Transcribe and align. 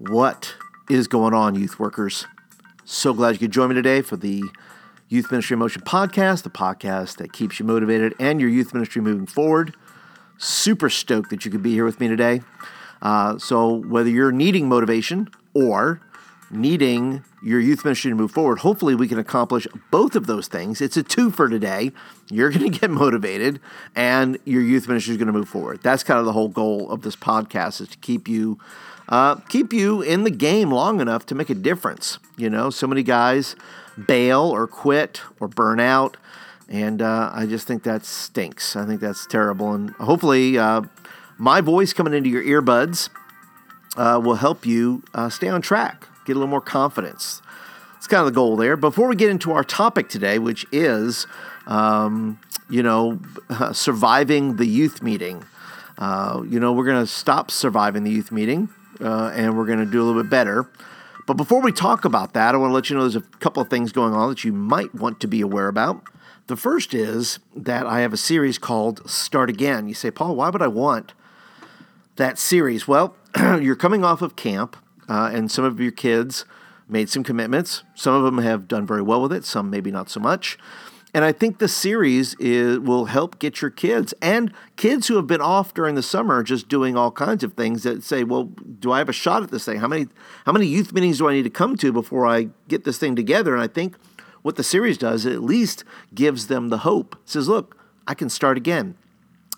What 0.00 0.54
is 0.88 1.08
going 1.08 1.34
on, 1.34 1.54
youth 1.54 1.78
workers? 1.78 2.26
So 2.86 3.12
glad 3.12 3.32
you 3.32 3.38
could 3.38 3.50
join 3.50 3.68
me 3.68 3.74
today 3.74 4.00
for 4.00 4.16
the 4.16 4.42
Youth 5.10 5.30
Ministry 5.30 5.56
in 5.56 5.58
Motion 5.58 5.82
podcast, 5.82 6.42
the 6.42 6.48
podcast 6.48 7.18
that 7.18 7.34
keeps 7.34 7.60
you 7.60 7.66
motivated 7.66 8.14
and 8.18 8.40
your 8.40 8.48
youth 8.48 8.72
ministry 8.72 9.02
moving 9.02 9.26
forward. 9.26 9.74
Super 10.38 10.88
stoked 10.88 11.28
that 11.28 11.44
you 11.44 11.50
could 11.50 11.62
be 11.62 11.72
here 11.72 11.84
with 11.84 12.00
me 12.00 12.08
today. 12.08 12.40
Uh, 13.02 13.36
so, 13.36 13.74
whether 13.74 14.08
you're 14.08 14.32
needing 14.32 14.70
motivation 14.70 15.28
or 15.52 16.00
needing 16.50 17.22
your 17.42 17.60
youth 17.60 17.84
ministry 17.84 18.10
to 18.10 18.14
move 18.14 18.30
forward, 18.30 18.60
hopefully 18.60 18.94
we 18.94 19.06
can 19.06 19.18
accomplish 19.18 19.66
both 19.90 20.16
of 20.16 20.26
those 20.26 20.48
things. 20.48 20.80
It's 20.80 20.96
a 20.96 21.02
two 21.02 21.30
for 21.30 21.50
today. 21.50 21.92
You're 22.30 22.50
going 22.58 22.72
to 22.72 22.78
get 22.78 22.88
motivated 22.88 23.60
and 23.94 24.38
your 24.46 24.62
youth 24.62 24.88
ministry 24.88 25.12
is 25.12 25.18
going 25.18 25.26
to 25.26 25.32
move 25.34 25.50
forward. 25.50 25.80
That's 25.82 26.02
kind 26.02 26.18
of 26.18 26.24
the 26.24 26.32
whole 26.32 26.48
goal 26.48 26.90
of 26.90 27.02
this 27.02 27.16
podcast 27.16 27.82
is 27.82 27.88
to 27.88 27.98
keep 27.98 28.28
you 28.28 28.58
uh, 29.10 29.34
keep 29.48 29.72
you 29.72 30.00
in 30.02 30.22
the 30.22 30.30
game 30.30 30.70
long 30.70 31.00
enough 31.00 31.26
to 31.26 31.34
make 31.34 31.50
a 31.50 31.54
difference. 31.54 32.18
You 32.36 32.48
know, 32.48 32.70
so 32.70 32.86
many 32.86 33.02
guys 33.02 33.56
bail 34.06 34.42
or 34.42 34.66
quit 34.66 35.20
or 35.40 35.48
burn 35.48 35.80
out. 35.80 36.16
And 36.68 37.02
uh, 37.02 37.30
I 37.34 37.46
just 37.46 37.66
think 37.66 37.82
that 37.82 38.04
stinks. 38.04 38.76
I 38.76 38.86
think 38.86 39.00
that's 39.00 39.26
terrible. 39.26 39.74
And 39.74 39.90
hopefully, 39.90 40.56
uh, 40.56 40.82
my 41.36 41.60
voice 41.60 41.92
coming 41.92 42.14
into 42.14 42.30
your 42.30 42.44
earbuds 42.44 43.10
uh, 43.96 44.20
will 44.22 44.36
help 44.36 44.64
you 44.64 45.02
uh, 45.12 45.28
stay 45.28 45.48
on 45.48 45.62
track, 45.62 46.06
get 46.24 46.34
a 46.34 46.38
little 46.38 46.48
more 46.48 46.60
confidence. 46.60 47.42
It's 47.96 48.06
kind 48.06 48.20
of 48.20 48.26
the 48.26 48.32
goal 48.32 48.56
there. 48.56 48.76
Before 48.76 49.08
we 49.08 49.16
get 49.16 49.30
into 49.30 49.50
our 49.52 49.64
topic 49.64 50.08
today, 50.08 50.38
which 50.38 50.64
is, 50.70 51.26
um, 51.66 52.38
you 52.70 52.84
know, 52.84 53.18
surviving 53.72 54.56
the 54.56 54.66
youth 54.66 55.02
meeting. 55.02 55.44
Uh, 55.98 56.42
you 56.48 56.58
know, 56.60 56.72
we're 56.72 56.86
going 56.86 57.02
to 57.02 57.06
stop 57.06 57.50
surviving 57.50 58.04
the 58.04 58.10
youth 58.10 58.32
meeting 58.32 58.70
uh, 59.00 59.32
and 59.34 59.56
we're 59.56 59.66
going 59.66 59.78
to 59.78 59.86
do 59.86 60.02
a 60.02 60.04
little 60.04 60.22
bit 60.22 60.30
better. 60.30 60.70
But 61.26 61.36
before 61.36 61.60
we 61.60 61.72
talk 61.72 62.04
about 62.04 62.32
that, 62.32 62.54
I 62.54 62.58
want 62.58 62.70
to 62.70 62.74
let 62.74 62.90
you 62.90 62.96
know 62.96 63.02
there's 63.02 63.16
a 63.16 63.20
couple 63.38 63.62
of 63.62 63.68
things 63.68 63.92
going 63.92 64.14
on 64.14 64.30
that 64.30 64.44
you 64.44 64.52
might 64.52 64.94
want 64.94 65.20
to 65.20 65.28
be 65.28 65.40
aware 65.40 65.68
about. 65.68 66.02
The 66.48 66.56
first 66.56 66.94
is 66.94 67.38
that 67.54 67.86
I 67.86 68.00
have 68.00 68.12
a 68.12 68.16
series 68.16 68.58
called 68.58 69.08
Start 69.08 69.48
Again. 69.48 69.86
You 69.86 69.94
say, 69.94 70.10
Paul, 70.10 70.34
why 70.34 70.50
would 70.50 70.62
I 70.62 70.66
want 70.66 71.12
that 72.16 72.38
series? 72.38 72.88
Well, 72.88 73.14
you're 73.38 73.76
coming 73.76 74.04
off 74.04 74.22
of 74.22 74.34
camp, 74.34 74.76
uh, 75.08 75.30
and 75.32 75.50
some 75.50 75.64
of 75.64 75.78
your 75.78 75.92
kids 75.92 76.44
made 76.88 77.08
some 77.08 77.22
commitments. 77.22 77.84
Some 77.94 78.14
of 78.14 78.24
them 78.24 78.38
have 78.38 78.66
done 78.66 78.84
very 78.84 79.02
well 79.02 79.22
with 79.22 79.32
it, 79.32 79.44
some 79.44 79.70
maybe 79.70 79.92
not 79.92 80.10
so 80.10 80.18
much. 80.18 80.58
And 81.12 81.24
I 81.24 81.32
think 81.32 81.58
the 81.58 81.68
series 81.68 82.34
is, 82.34 82.78
will 82.78 83.06
help 83.06 83.38
get 83.38 83.60
your 83.60 83.70
kids 83.70 84.14
and 84.22 84.52
kids 84.76 85.08
who 85.08 85.16
have 85.16 85.26
been 85.26 85.40
off 85.40 85.74
during 85.74 85.94
the 85.94 86.02
summer 86.02 86.42
just 86.42 86.68
doing 86.68 86.96
all 86.96 87.10
kinds 87.10 87.42
of 87.42 87.54
things 87.54 87.82
that 87.82 88.04
say, 88.04 88.22
well, 88.22 88.44
do 88.44 88.92
I 88.92 88.98
have 88.98 89.08
a 89.08 89.12
shot 89.12 89.42
at 89.42 89.50
this 89.50 89.64
thing? 89.64 89.80
How 89.80 89.88
many 89.88 90.06
how 90.46 90.52
many 90.52 90.66
youth 90.66 90.92
meetings 90.92 91.18
do 91.18 91.28
I 91.28 91.32
need 91.32 91.42
to 91.42 91.50
come 91.50 91.76
to 91.78 91.92
before 91.92 92.26
I 92.26 92.50
get 92.68 92.84
this 92.84 92.98
thing 92.98 93.16
together? 93.16 93.54
And 93.54 93.62
I 93.62 93.66
think 93.66 93.96
what 94.42 94.56
the 94.56 94.62
series 94.62 94.98
does, 94.98 95.26
it 95.26 95.32
at 95.32 95.42
least 95.42 95.84
gives 96.14 96.46
them 96.46 96.68
the 96.68 96.78
hope. 96.78 97.16
It 97.24 97.28
says, 97.30 97.48
look, 97.48 97.76
I 98.06 98.14
can 98.14 98.30
start 98.30 98.56
again. 98.56 98.96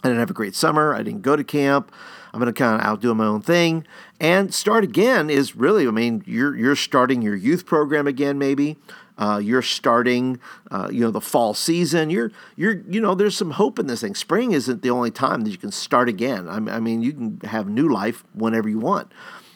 I 0.03 0.09
didn't 0.09 0.21
have 0.21 0.31
a 0.31 0.35
great 0.35 0.57
summer. 0.57 0.95
I 0.95 1.03
didn't 1.03 1.23
go 1.23 1.37
to 1.37 1.45
camp. 1.45 1.93
I'm 2.33 2.41
going 2.41 2.53
to 2.53 2.59
kind 2.59 2.81
of 2.81 2.87
outdo 2.87 3.15
my 3.15 3.27
own 3.27 3.43
thing. 3.43 3.87
And 4.19 4.53
start 4.53 4.85
again 4.85 5.31
is 5.31 5.55
really, 5.55 5.87
I 5.87 5.91
mean, 5.91 6.25
you're 6.27 6.57
you're 6.57 6.77
starting 6.77 7.23
your 7.23 7.37
youth 7.37 7.67
program 7.67 8.07
again, 8.07 8.39
maybe. 8.39 8.79
Uh, 9.19 9.41
you're 9.43 9.63
starting, 9.63 10.41
uh, 10.71 10.89
you 10.91 11.01
know, 11.01 11.11
the 11.11 11.21
fall 11.21 11.55
season. 11.55 12.11
You're, 12.11 12.33
you're, 12.57 12.83
you 12.89 13.01
know, 13.01 13.15
there's 13.15 13.37
some 13.37 13.53
hope 13.53 13.79
in 13.79 13.87
this 13.87 14.01
thing. 14.01 14.15
Spring 14.15 14.53
isn't 14.53 14.83
the 14.83 14.91
only 14.91 15.11
time 15.11 15.43
that 15.43 15.51
you 15.51 15.59
can 15.59 15.71
start 15.71 16.09
again. 16.09 16.49
I, 16.49 16.77
I 16.77 16.81
mean, 16.81 17.03
you 17.03 17.13
can 17.13 17.41
have 17.45 17.69
new 17.69 17.89
life 17.89 18.25
whenever 18.35 18.69
you 18.69 18.79
want. 18.79 19.13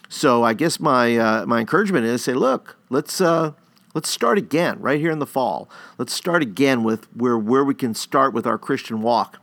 So 0.09 0.45
I 0.45 0.55
guess 0.55 0.79
my 0.79 1.17
uh, 1.17 1.47
my 1.47 1.61
encouragement 1.61 2.07
is 2.07 2.23
say, 2.23 2.35
look, 2.35 2.77
let's 2.91 3.21
uh, 3.21 3.53
let's 3.95 4.09
start 4.09 4.39
again 4.39 4.79
right 4.81 5.01
here 5.01 5.11
in 5.11 5.19
the 5.19 5.27
fall. 5.27 5.69
Let's 5.99 6.13
start 6.13 6.43
again 6.43 6.85
with 6.85 7.07
where 7.15 7.37
where 7.37 7.65
we 7.65 7.75
can 7.75 7.95
start 7.95 8.33
with 8.33 8.47
our 8.47 8.59
Christian 8.59 9.03
walk, 9.03 9.39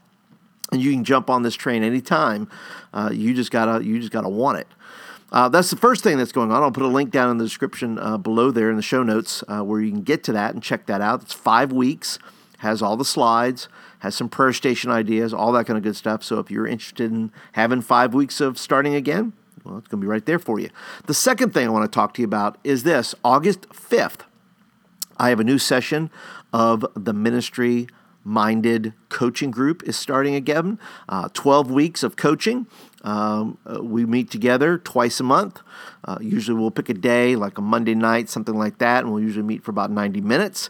and 0.72 0.82
you 0.82 0.92
can 0.92 1.04
jump 1.04 1.30
on 1.30 1.44
this 1.44 1.56
train 1.56 1.84
anytime. 1.84 2.50
Uh, 2.94 3.10
you 3.12 3.34
just 3.34 3.52
gotta 3.52 3.84
you 3.84 4.00
just 4.00 4.12
gotta 4.12 4.30
want 4.30 4.60
it. 4.60 4.68
Uh, 5.34 5.50
that's 5.50 5.72
the 5.72 5.76
first 5.76 6.04
thing 6.04 6.20
that's 6.20 6.32
going 6.32 6.52
on. 6.52 6.62
I'll 6.62 6.72
put 6.72 6.84
a 6.84 6.88
link 6.88 7.10
down 7.10 7.32
in 7.32 7.40
the 7.40 7.44
description 7.44 7.98
uh, 7.98 8.18
below 8.18 8.52
there 8.52 8.70
in 8.70 8.76
the 8.76 8.84
show 8.84 9.02
notes 9.02 9.44
uh, 9.48 9.62
where 9.62 9.82
you 9.82 9.92
can 9.92 10.04
get 10.04 10.24
to 10.26 10.34
that 10.34 10.54
and 10.54 10.62
check 10.62 10.86
that 10.86 11.02
out. 11.02 11.24
It's 11.24 11.34
five 11.34 11.72
weeks, 11.72 12.20
has 12.60 12.84
all 12.84 12.96
the 12.96 13.04
slides, 13.04 13.68
has 14.00 14.16
some 14.16 14.30
prayer 14.30 14.54
station 14.54 14.92
ideas, 14.92 15.34
all 15.34 15.52
that 15.54 15.66
kind 15.66 15.76
of 15.76 15.84
good 15.84 15.96
stuff. 15.96 16.24
So 16.24 16.38
if 16.38 16.52
you're 16.52 16.68
interested 16.68 17.12
in 17.12 17.32
having 17.54 17.82
five 17.82 18.14
weeks 18.14 18.40
of 18.40 18.60
starting 18.60 18.94
again, 18.94 19.34
well, 19.64 19.80
it's 19.80 19.88
going 19.88 20.02
to 20.02 20.06
be 20.06 20.08
right 20.08 20.26
there 20.26 20.38
for 20.38 20.60
you. 20.60 20.70
The 21.08 21.16
second 21.16 21.52
thing 21.52 21.66
I 21.66 21.72
want 21.72 21.92
to 21.92 21.96
talk 21.96 22.14
to 22.14 22.22
you 22.22 22.28
about 22.28 22.60
is 22.64 22.84
this 22.84 23.16
August 23.26 23.68
5th. 23.70 24.22
I 25.18 25.30
have 25.30 25.40
a 25.40 25.44
new 25.44 25.58
session 25.58 26.12
of 26.52 26.86
the 26.96 27.14
ministry 27.14 27.88
minded 28.24 28.94
coaching 29.10 29.52
group 29.52 29.84
is 29.84 29.98
starting 29.98 30.36
again. 30.36 30.80
Uh, 31.10 31.30
12 31.34 31.72
weeks 31.72 32.04
of 32.04 32.16
coaching. 32.16 32.68
Um, 33.04 33.58
uh, 33.66 33.84
we 33.84 34.06
meet 34.06 34.32
together 34.32 34.78
twice 34.78 35.20
a 35.20 35.24
month. 35.24 35.62
Uh, 36.06 36.18
usually 36.22 36.60
we'll 36.60 36.72
pick 36.72 36.90
a 36.90 36.94
day, 36.94 37.36
like 37.36 37.58
a 37.58 37.62
Monday 37.62 37.96
night, 37.96 38.30
something 38.30 38.56
like 38.56 38.78
that, 38.78 39.04
and 39.04 39.14
we'll 39.14 39.22
usually 39.22 39.46
meet 39.46 39.64
for 39.64 39.72
about 39.72 39.92
90 39.92 40.22
minutes. 40.22 40.70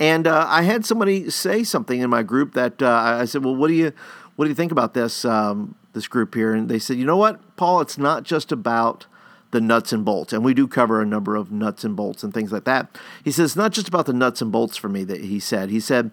And 0.00 0.26
uh, 0.26 0.46
I 0.48 0.62
had 0.62 0.84
somebody 0.84 1.30
say 1.30 1.62
something 1.62 2.00
in 2.00 2.10
my 2.10 2.22
group 2.22 2.54
that 2.54 2.82
uh, 2.82 3.18
I 3.20 3.26
said, 3.26 3.44
"Well, 3.44 3.54
what 3.54 3.68
do 3.68 3.74
you 3.74 3.92
what 4.36 4.46
do 4.46 4.48
you 4.48 4.54
think 4.54 4.72
about 4.72 4.94
this 4.94 5.24
um, 5.24 5.76
this 5.92 6.08
group 6.08 6.34
here?" 6.34 6.52
And 6.52 6.68
they 6.68 6.80
said, 6.80 6.96
"You 6.96 7.04
know 7.04 7.16
what, 7.16 7.56
Paul? 7.56 7.80
It's 7.80 7.98
not 7.98 8.24
just 8.24 8.52
about." 8.52 9.06
the 9.50 9.60
nuts 9.60 9.92
and 9.92 10.04
bolts. 10.04 10.32
And 10.32 10.44
we 10.44 10.52
do 10.52 10.66
cover 10.66 11.00
a 11.00 11.06
number 11.06 11.36
of 11.36 11.52
nuts 11.52 11.84
and 11.84 11.94
bolts 11.94 12.24
and 12.24 12.34
things 12.34 12.50
like 12.50 12.64
that. 12.64 12.98
He 13.22 13.30
says, 13.30 13.54
not 13.54 13.70
just 13.70 13.86
about 13.86 14.04
the 14.04 14.12
nuts 14.12 14.42
and 14.42 14.50
bolts 14.50 14.76
for 14.76 14.88
me 14.88 15.04
that 15.04 15.20
he 15.20 15.38
said. 15.38 15.70
He 15.70 15.78
said, 15.78 16.10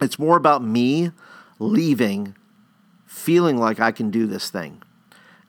it's 0.00 0.18
more 0.18 0.36
about 0.36 0.62
me 0.62 1.10
leaving 1.58 2.34
feeling 3.06 3.56
like 3.56 3.80
I 3.80 3.92
can 3.92 4.10
do 4.10 4.26
this 4.26 4.50
thing. 4.50 4.82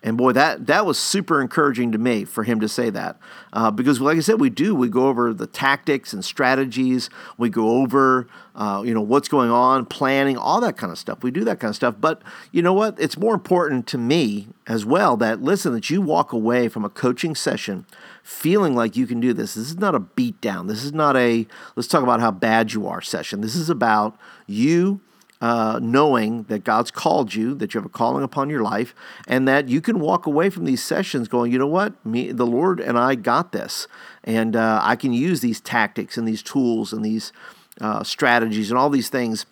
And 0.05 0.17
boy, 0.17 0.33
that 0.33 0.67
that 0.67 0.85
was 0.85 0.99
super 0.99 1.41
encouraging 1.41 1.91
to 1.93 1.97
me 1.97 2.25
for 2.25 2.43
him 2.43 2.59
to 2.59 2.69
say 2.69 2.91
that, 2.91 3.17
uh, 3.53 3.71
because 3.71 3.99
like 3.99 4.17
I 4.17 4.19
said, 4.19 4.39
we 4.39 4.51
do 4.51 4.75
we 4.75 4.87
go 4.87 5.07
over 5.07 5.33
the 5.33 5.47
tactics 5.47 6.13
and 6.13 6.23
strategies. 6.23 7.09
We 7.39 7.49
go 7.49 7.81
over 7.81 8.27
uh, 8.53 8.83
you 8.85 8.93
know 8.93 9.01
what's 9.01 9.27
going 9.27 9.49
on, 9.49 9.87
planning, 9.87 10.37
all 10.37 10.61
that 10.61 10.77
kind 10.77 10.91
of 10.91 10.99
stuff. 10.99 11.23
We 11.23 11.31
do 11.31 11.43
that 11.45 11.59
kind 11.59 11.69
of 11.69 11.75
stuff. 11.75 11.95
But 11.99 12.21
you 12.51 12.61
know 12.61 12.71
what? 12.71 12.99
It's 12.99 13.17
more 13.17 13.33
important 13.33 13.87
to 13.87 13.97
me 13.97 14.49
as 14.67 14.85
well 14.85 15.17
that 15.17 15.41
listen 15.41 15.73
that 15.73 15.89
you 15.89 16.03
walk 16.03 16.31
away 16.31 16.67
from 16.67 16.85
a 16.85 16.89
coaching 16.89 17.33
session 17.33 17.87
feeling 18.21 18.75
like 18.75 18.95
you 18.95 19.07
can 19.07 19.19
do 19.19 19.33
this. 19.33 19.55
This 19.55 19.69
is 19.71 19.79
not 19.79 19.95
a 19.95 19.99
beat 19.99 20.39
down. 20.39 20.67
This 20.67 20.83
is 20.83 20.93
not 20.93 21.17
a 21.17 21.47
let's 21.75 21.87
talk 21.87 22.03
about 22.03 22.19
how 22.19 22.29
bad 22.29 22.73
you 22.73 22.87
are 22.87 23.01
session. 23.01 23.41
This 23.41 23.55
is 23.55 23.71
about 23.71 24.15
you 24.45 25.01
uh, 25.41 25.79
knowing 25.81 26.43
that 26.43 26.63
God's 26.63 26.91
called 26.91 27.33
you, 27.33 27.53
that 27.55 27.73
you 27.73 27.79
have 27.79 27.85
a 27.85 27.89
calling 27.89 28.23
upon 28.23 28.49
your 28.49 28.61
life, 28.61 28.95
and 29.27 29.47
that 29.47 29.67
you 29.67 29.81
can 29.81 29.99
walk 29.99 30.25
away 30.25 30.49
from 30.49 30.65
these 30.65 30.81
sessions 30.81 31.27
going, 31.27 31.51
you 31.51 31.59
know 31.59 31.67
what, 31.67 32.03
me, 32.05 32.31
the 32.31 32.45
Lord 32.45 32.79
and 32.79 32.97
I 32.97 33.15
got 33.15 33.51
this, 33.51 33.87
and 34.23 34.55
uh, 34.55 34.79
I 34.81 34.95
can 34.95 35.13
use 35.13 35.41
these 35.41 35.59
tactics 35.59 36.17
and 36.17 36.27
these 36.27 36.41
tools 36.41 36.93
and 36.93 37.03
these 37.03 37.33
uh, 37.81 38.03
strategies 38.03 38.71
and 38.71 38.77
all 38.77 38.89
these 38.89 39.09
things 39.09 39.45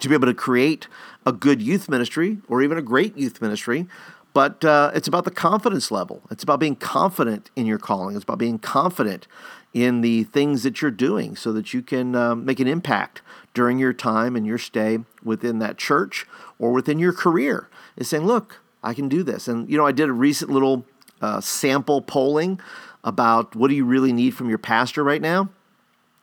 to 0.00 0.08
be 0.08 0.14
able 0.14 0.26
to 0.26 0.34
create 0.34 0.88
a 1.26 1.32
good 1.32 1.60
youth 1.60 1.88
ministry 1.88 2.38
or 2.48 2.62
even 2.62 2.78
a 2.78 2.82
great 2.82 3.16
youth 3.16 3.42
ministry. 3.42 3.86
But 4.32 4.64
uh, 4.64 4.92
it's 4.94 5.06
about 5.06 5.24
the 5.24 5.30
confidence 5.30 5.90
level. 5.90 6.22
It's 6.30 6.42
about 6.42 6.58
being 6.58 6.76
confident 6.76 7.50
in 7.54 7.66
your 7.66 7.78
calling. 7.78 8.16
It's 8.16 8.24
about 8.24 8.38
being 8.38 8.58
confident 8.58 9.26
in 9.74 10.00
the 10.00 10.24
things 10.24 10.62
that 10.62 10.82
you're 10.82 10.90
doing 10.90 11.34
so 11.36 11.52
that 11.52 11.72
you 11.72 11.82
can 11.82 12.14
um, 12.14 12.44
make 12.44 12.60
an 12.60 12.68
impact 12.68 13.22
during 13.54 13.78
your 13.78 13.92
time 13.92 14.36
and 14.36 14.46
your 14.46 14.58
stay 14.58 14.98
within 15.22 15.58
that 15.58 15.78
church 15.78 16.26
or 16.58 16.72
within 16.72 16.98
your 16.98 17.12
career. 17.12 17.68
Is 17.96 18.08
saying, 18.08 18.26
look, 18.26 18.60
I 18.82 18.94
can 18.94 19.08
do 19.08 19.22
this. 19.22 19.48
And, 19.48 19.68
you 19.70 19.78
know, 19.78 19.86
I 19.86 19.92
did 19.92 20.08
a 20.08 20.12
recent 20.12 20.50
little 20.50 20.84
uh, 21.20 21.40
sample 21.40 22.02
polling 22.02 22.60
about 23.04 23.54
what 23.54 23.68
do 23.68 23.74
you 23.74 23.84
really 23.84 24.12
need 24.12 24.34
from 24.34 24.48
your 24.48 24.58
pastor 24.58 25.02
right 25.02 25.22
now. 25.22 25.50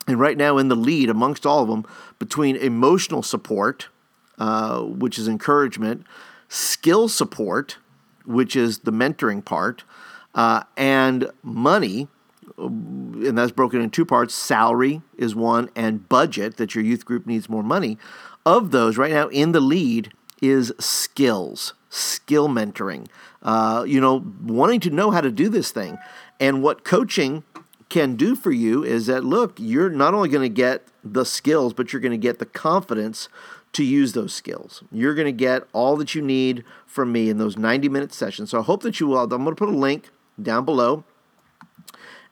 And 0.06 0.18
right 0.18 0.36
now, 0.36 0.58
in 0.58 0.68
the 0.68 0.76
lead 0.76 1.08
amongst 1.08 1.46
all 1.46 1.62
of 1.62 1.68
them, 1.68 1.86
between 2.18 2.56
emotional 2.56 3.22
support, 3.22 3.88
uh, 4.38 4.80
which 4.80 5.18
is 5.18 5.28
encouragement, 5.28 6.04
skill 6.48 7.08
support, 7.08 7.78
which 8.24 8.56
is 8.56 8.80
the 8.80 8.92
mentoring 8.92 9.44
part, 9.44 9.84
uh, 10.34 10.62
and 10.76 11.30
money, 11.42 12.08
and 13.26 13.36
that's 13.36 13.52
broken 13.52 13.80
in 13.80 13.90
two 13.90 14.04
parts. 14.04 14.34
Salary 14.34 15.02
is 15.16 15.34
one 15.34 15.70
and 15.74 16.08
budget 16.08 16.56
that 16.56 16.74
your 16.74 16.84
youth 16.84 17.04
group 17.04 17.26
needs 17.26 17.48
more 17.48 17.62
money. 17.62 17.98
Of 18.46 18.70
those 18.70 18.96
right 18.96 19.12
now 19.12 19.28
in 19.28 19.52
the 19.52 19.60
lead 19.60 20.12
is 20.40 20.72
skills 20.78 21.74
skill 21.90 22.48
mentoring 22.48 23.06
uh, 23.42 23.84
you 23.86 24.00
know 24.00 24.24
wanting 24.42 24.80
to 24.80 24.90
know 24.90 25.10
how 25.10 25.20
to 25.20 25.30
do 25.30 25.48
this 25.48 25.70
thing. 25.70 25.98
And 26.38 26.62
what 26.62 26.84
coaching 26.84 27.44
can 27.88 28.14
do 28.14 28.36
for 28.36 28.52
you 28.52 28.84
is 28.84 29.06
that 29.06 29.24
look 29.24 29.54
you're 29.58 29.90
not 29.90 30.14
only 30.14 30.28
going 30.28 30.48
to 30.48 30.54
get 30.54 30.86
the 31.02 31.24
skills 31.24 31.74
but 31.74 31.92
you're 31.92 32.00
going 32.00 32.12
to 32.12 32.18
get 32.18 32.38
the 32.38 32.46
confidence 32.46 33.28
to 33.72 33.84
use 33.84 34.12
those 34.12 34.32
skills. 34.32 34.82
You're 34.90 35.14
going 35.14 35.26
to 35.26 35.32
get 35.32 35.62
all 35.72 35.96
that 35.96 36.14
you 36.14 36.22
need 36.22 36.64
from 36.86 37.12
me 37.12 37.30
in 37.30 37.38
those 37.38 37.56
90 37.56 37.88
minute 37.88 38.12
sessions. 38.12 38.50
So 38.50 38.60
i 38.60 38.62
hope 38.62 38.82
that 38.82 39.00
you 39.00 39.08
will 39.08 39.18
i'm 39.18 39.28
going 39.28 39.46
to 39.46 39.54
put 39.54 39.68
a 39.68 39.72
link 39.72 40.10
down 40.40 40.64
below 40.64 41.04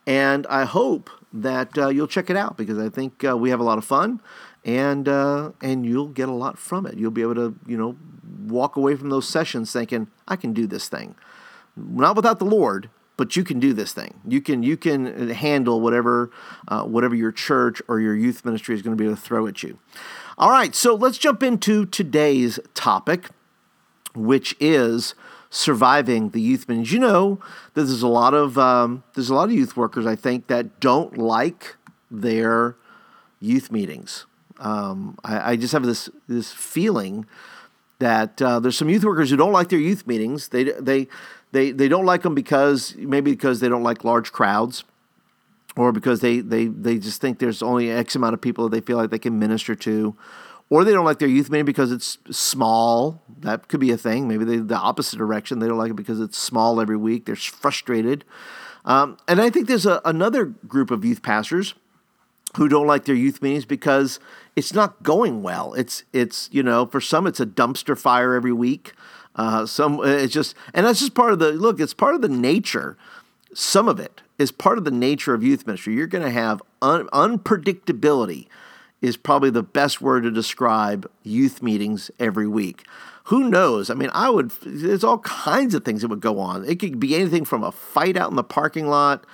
And 0.08 0.46
I 0.46 0.64
hope 0.64 1.10
that 1.34 1.76
uh, 1.76 1.88
you'll 1.88 2.06
check 2.08 2.30
it 2.30 2.36
out 2.36 2.56
because 2.56 2.78
I 2.78 2.88
think 2.88 3.22
uh, 3.24 3.36
we 3.36 3.50
have 3.50 3.60
a 3.60 3.62
lot 3.62 3.76
of 3.76 3.84
fun, 3.84 4.22
and 4.64 5.06
uh, 5.06 5.52
and 5.60 5.84
you'll 5.84 6.08
get 6.08 6.30
a 6.30 6.32
lot 6.32 6.58
from 6.58 6.86
it. 6.86 6.96
You'll 6.96 7.10
be 7.10 7.20
able 7.20 7.34
to 7.34 7.54
you 7.66 7.76
know 7.76 7.94
walk 8.46 8.76
away 8.76 8.96
from 8.96 9.10
those 9.10 9.28
sessions 9.28 9.70
thinking 9.70 10.08
I 10.26 10.36
can 10.36 10.54
do 10.54 10.66
this 10.66 10.88
thing, 10.88 11.14
not 11.76 12.16
without 12.16 12.38
the 12.38 12.46
Lord, 12.46 12.88
but 13.18 13.36
you 13.36 13.44
can 13.44 13.60
do 13.60 13.74
this 13.74 13.92
thing. 13.92 14.14
You 14.26 14.40
can 14.40 14.62
you 14.62 14.78
can 14.78 15.28
handle 15.28 15.82
whatever 15.82 16.30
uh, 16.68 16.84
whatever 16.84 17.14
your 17.14 17.30
church 17.30 17.82
or 17.86 18.00
your 18.00 18.16
youth 18.16 18.46
ministry 18.46 18.74
is 18.74 18.80
going 18.80 18.96
to 18.96 19.00
be 19.00 19.04
able 19.04 19.16
to 19.16 19.22
throw 19.22 19.46
at 19.46 19.62
you. 19.62 19.78
All 20.38 20.50
right, 20.50 20.74
so 20.74 20.94
let's 20.94 21.18
jump 21.18 21.42
into 21.42 21.84
today's 21.84 22.58
topic, 22.72 23.28
which 24.14 24.56
is 24.58 25.14
surviving 25.50 26.30
the 26.30 26.40
youth 26.40 26.68
meetings. 26.68 26.92
You 26.92 27.00
know, 27.00 27.40
there's 27.74 28.02
a 28.02 28.08
lot 28.08 28.34
of 28.34 28.58
um, 28.58 29.02
there's 29.14 29.30
a 29.30 29.34
lot 29.34 29.48
of 29.48 29.54
youth 29.54 29.76
workers 29.76 30.06
I 30.06 30.16
think 30.16 30.46
that 30.48 30.80
don't 30.80 31.16
like 31.16 31.76
their 32.10 32.76
youth 33.40 33.70
meetings. 33.70 34.26
Um, 34.58 35.18
I, 35.22 35.52
I, 35.52 35.56
just 35.56 35.72
have 35.72 35.84
this 35.84 36.08
this 36.26 36.52
feeling 36.52 37.26
that 38.00 38.42
uh, 38.42 38.58
there's 38.58 38.76
some 38.76 38.88
youth 38.88 39.04
workers 39.04 39.30
who 39.30 39.36
don't 39.36 39.52
like 39.52 39.68
their 39.68 39.78
youth 39.78 40.06
meetings. 40.06 40.48
They 40.48 40.64
they 40.64 41.06
they 41.52 41.70
they 41.70 41.88
don't 41.88 42.04
like 42.04 42.22
them 42.22 42.34
because 42.34 42.96
maybe 42.96 43.30
because 43.30 43.60
they 43.60 43.68
don't 43.68 43.84
like 43.84 44.02
large 44.02 44.32
crowds 44.32 44.84
or 45.78 45.92
because 45.92 46.20
they, 46.20 46.40
they, 46.40 46.66
they 46.66 46.98
just 46.98 47.20
think 47.20 47.38
there's 47.38 47.62
only 47.62 47.88
X 47.88 48.16
amount 48.16 48.34
of 48.34 48.40
people 48.40 48.68
that 48.68 48.74
they 48.74 48.84
feel 48.84 48.96
like 48.96 49.10
they 49.10 49.18
can 49.18 49.38
minister 49.38 49.76
to, 49.76 50.16
or 50.70 50.84
they 50.84 50.92
don't 50.92 51.04
like 51.04 51.18
their 51.18 51.28
youth 51.28 51.50
meeting 51.50 51.64
because 51.64 51.92
it's 51.92 52.18
small. 52.30 53.22
That 53.40 53.68
could 53.68 53.80
be 53.80 53.90
a 53.90 53.96
thing. 53.96 54.28
Maybe 54.28 54.44
they 54.44 54.56
the 54.56 54.76
opposite 54.76 55.16
direction. 55.16 55.58
They 55.58 55.68
don't 55.68 55.78
like 55.78 55.90
it 55.90 55.96
because 55.96 56.20
it's 56.20 56.38
small 56.38 56.80
every 56.80 56.96
week. 56.96 57.26
They're 57.26 57.36
frustrated. 57.36 58.24
Um, 58.84 59.18
and 59.26 59.40
I 59.40 59.50
think 59.50 59.66
there's 59.66 59.86
a, 59.86 60.00
another 60.04 60.44
group 60.44 60.90
of 60.90 61.04
youth 61.04 61.22
pastors 61.22 61.74
who 62.56 62.68
don't 62.68 62.86
like 62.86 63.04
their 63.04 63.14
youth 63.14 63.42
meetings 63.42 63.64
because 63.64 64.18
it's 64.56 64.72
not 64.72 65.02
going 65.02 65.42
well. 65.42 65.74
It's 65.74 66.04
it's 66.12 66.48
you 66.52 66.62
know 66.62 66.86
for 66.86 67.00
some 67.00 67.26
it's 67.26 67.40
a 67.40 67.46
dumpster 67.46 67.98
fire 67.98 68.34
every 68.34 68.52
week. 68.52 68.92
Uh, 69.36 69.66
some 69.66 70.00
it's 70.02 70.32
just 70.32 70.54
and 70.74 70.86
that's 70.86 71.00
just 71.00 71.14
part 71.14 71.32
of 71.32 71.38
the 71.38 71.52
look. 71.52 71.80
It's 71.80 71.94
part 71.94 72.14
of 72.14 72.22
the 72.22 72.28
nature. 72.28 72.96
Some 73.54 73.88
of 73.88 73.98
it 73.98 74.20
is 74.38 74.52
part 74.52 74.78
of 74.78 74.84
the 74.84 74.90
nature 74.90 75.34
of 75.34 75.42
youth 75.42 75.66
ministry. 75.66 75.94
You're 75.94 76.06
going 76.06 76.24
to 76.24 76.30
have 76.30 76.62
un- 76.80 77.08
unpredictability, 77.08 78.46
is 79.00 79.16
probably 79.16 79.50
the 79.50 79.62
best 79.62 80.00
word 80.00 80.24
to 80.24 80.30
describe 80.30 81.10
youth 81.22 81.62
meetings 81.62 82.10
every 82.18 82.48
week. 82.48 82.84
Who 83.24 83.48
knows? 83.50 83.90
I 83.90 83.94
mean, 83.94 84.10
I 84.12 84.30
would, 84.30 84.50
there's 84.62 85.04
all 85.04 85.18
kinds 85.18 85.74
of 85.74 85.84
things 85.84 86.00
that 86.02 86.08
would 86.08 86.20
go 86.20 86.40
on. 86.40 86.64
It 86.64 86.80
could 86.80 86.98
be 86.98 87.14
anything 87.14 87.44
from 87.44 87.62
a 87.62 87.70
fight 87.70 88.16
out 88.16 88.30
in 88.30 88.36
the 88.36 88.42
parking 88.44 88.88
lot 88.88 89.24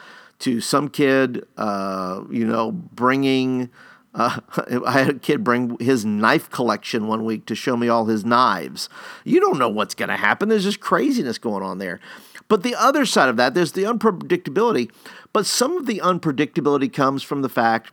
to 0.40 0.60
some 0.60 0.88
kid, 0.88 1.46
uh, 1.56 2.22
you 2.30 2.44
know, 2.44 2.72
bringing. 2.72 3.70
Uh, 4.12 4.40
I 4.86 4.92
had 4.92 5.08
a 5.10 5.18
kid 5.18 5.44
bring 5.44 5.78
his 5.78 6.04
knife 6.04 6.50
collection 6.50 7.06
one 7.06 7.24
week 7.24 7.46
to 7.46 7.54
show 7.54 7.76
me 7.76 7.88
all 7.88 8.06
his 8.06 8.24
knives. 8.24 8.88
You 9.24 9.40
don't 9.40 9.58
know 9.58 9.68
what's 9.68 9.94
going 9.94 10.08
to 10.08 10.16
happen. 10.16 10.48
There's 10.48 10.64
just 10.64 10.80
craziness 10.80 11.38
going 11.38 11.62
on 11.62 11.78
there. 11.78 12.00
But 12.48 12.62
the 12.62 12.74
other 12.74 13.06
side 13.06 13.28
of 13.28 13.36
that, 13.36 13.54
there's 13.54 13.72
the 13.72 13.84
unpredictability. 13.84 14.90
But 15.32 15.46
some 15.46 15.76
of 15.76 15.86
the 15.86 16.00
unpredictability 16.04 16.92
comes 16.92 17.22
from 17.22 17.42
the 17.42 17.48
fact 17.48 17.92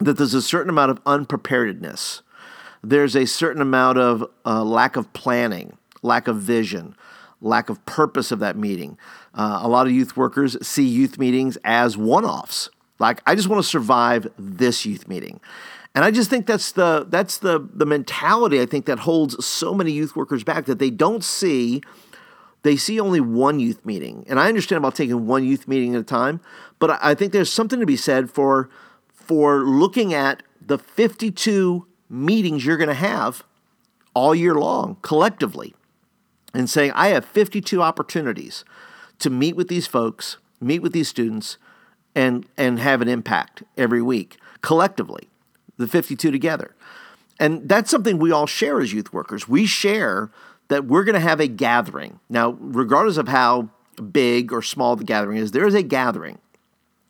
that 0.00 0.16
there's 0.16 0.34
a 0.34 0.42
certain 0.42 0.70
amount 0.70 0.90
of 0.90 1.00
unpreparedness. 1.06 2.22
There's 2.82 3.16
a 3.16 3.26
certain 3.26 3.62
amount 3.62 3.98
of 3.98 4.28
uh, 4.44 4.62
lack 4.62 4.96
of 4.96 5.12
planning, 5.12 5.76
lack 6.02 6.28
of 6.28 6.36
vision, 6.36 6.94
lack 7.40 7.68
of 7.68 7.84
purpose 7.86 8.30
of 8.30 8.40
that 8.40 8.56
meeting. 8.56 8.98
Uh, 9.34 9.60
a 9.62 9.68
lot 9.68 9.86
of 9.86 9.92
youth 9.92 10.16
workers 10.16 10.56
see 10.66 10.84
youth 10.84 11.18
meetings 11.18 11.56
as 11.64 11.96
one 11.96 12.24
offs. 12.24 12.70
Like, 12.98 13.22
I 13.26 13.34
just 13.34 13.48
want 13.48 13.62
to 13.62 13.68
survive 13.68 14.26
this 14.38 14.84
youth 14.84 15.08
meeting. 15.08 15.40
And 15.94 16.04
I 16.04 16.10
just 16.10 16.28
think 16.28 16.46
that's 16.46 16.72
the 16.72 17.06
that's 17.08 17.38
the 17.38 17.68
the 17.72 17.86
mentality 17.86 18.60
I 18.60 18.66
think 18.66 18.86
that 18.86 19.00
holds 19.00 19.44
so 19.44 19.74
many 19.74 19.92
youth 19.92 20.16
workers 20.16 20.42
back 20.42 20.64
that 20.64 20.80
they 20.80 20.90
don't 20.90 21.22
see 21.22 21.82
they 22.62 22.76
see 22.76 22.98
only 22.98 23.20
one 23.20 23.60
youth 23.60 23.84
meeting. 23.84 24.24
And 24.26 24.40
I 24.40 24.48
understand 24.48 24.78
about 24.78 24.96
taking 24.96 25.26
one 25.26 25.44
youth 25.44 25.68
meeting 25.68 25.94
at 25.94 26.00
a 26.00 26.04
time, 26.04 26.40
but 26.78 26.98
I 27.02 27.14
think 27.14 27.32
there's 27.32 27.52
something 27.52 27.78
to 27.78 27.86
be 27.86 27.96
said 27.96 28.30
for 28.30 28.68
for 29.26 29.64
looking 29.64 30.14
at 30.14 30.42
the 30.64 30.78
52 30.78 31.86
meetings 32.08 32.64
you're 32.64 32.76
going 32.76 32.88
to 32.88 32.94
have 32.94 33.44
all 34.14 34.34
year 34.34 34.54
long 34.54 34.96
collectively 35.02 35.74
and 36.52 36.70
saying 36.70 36.92
I 36.94 37.08
have 37.08 37.24
52 37.24 37.82
opportunities 37.82 38.64
to 39.18 39.30
meet 39.30 39.56
with 39.56 39.68
these 39.68 39.86
folks, 39.86 40.38
meet 40.60 40.80
with 40.80 40.92
these 40.92 41.08
students 41.08 41.58
and 42.14 42.46
and 42.56 42.78
have 42.78 43.02
an 43.02 43.08
impact 43.08 43.64
every 43.76 44.00
week 44.02 44.38
collectively. 44.60 45.28
The 45.76 45.88
52 45.88 46.30
together. 46.30 46.74
And 47.40 47.68
that's 47.68 47.90
something 47.90 48.18
we 48.18 48.30
all 48.30 48.46
share 48.46 48.80
as 48.80 48.92
youth 48.92 49.12
workers. 49.12 49.48
We 49.48 49.66
share 49.66 50.30
that 50.68 50.84
we're 50.84 51.02
going 51.02 51.14
to 51.14 51.20
have 51.20 51.40
a 51.40 51.48
gathering. 51.48 52.20
Now, 52.28 52.56
regardless 52.60 53.16
of 53.16 53.26
how 53.26 53.70
big 54.12 54.52
or 54.52 54.62
small 54.62 54.94
the 54.94 55.04
gathering 55.04 55.38
is, 55.38 55.50
there 55.50 55.66
is 55.66 55.74
a 55.74 55.82
gathering, 55.82 56.38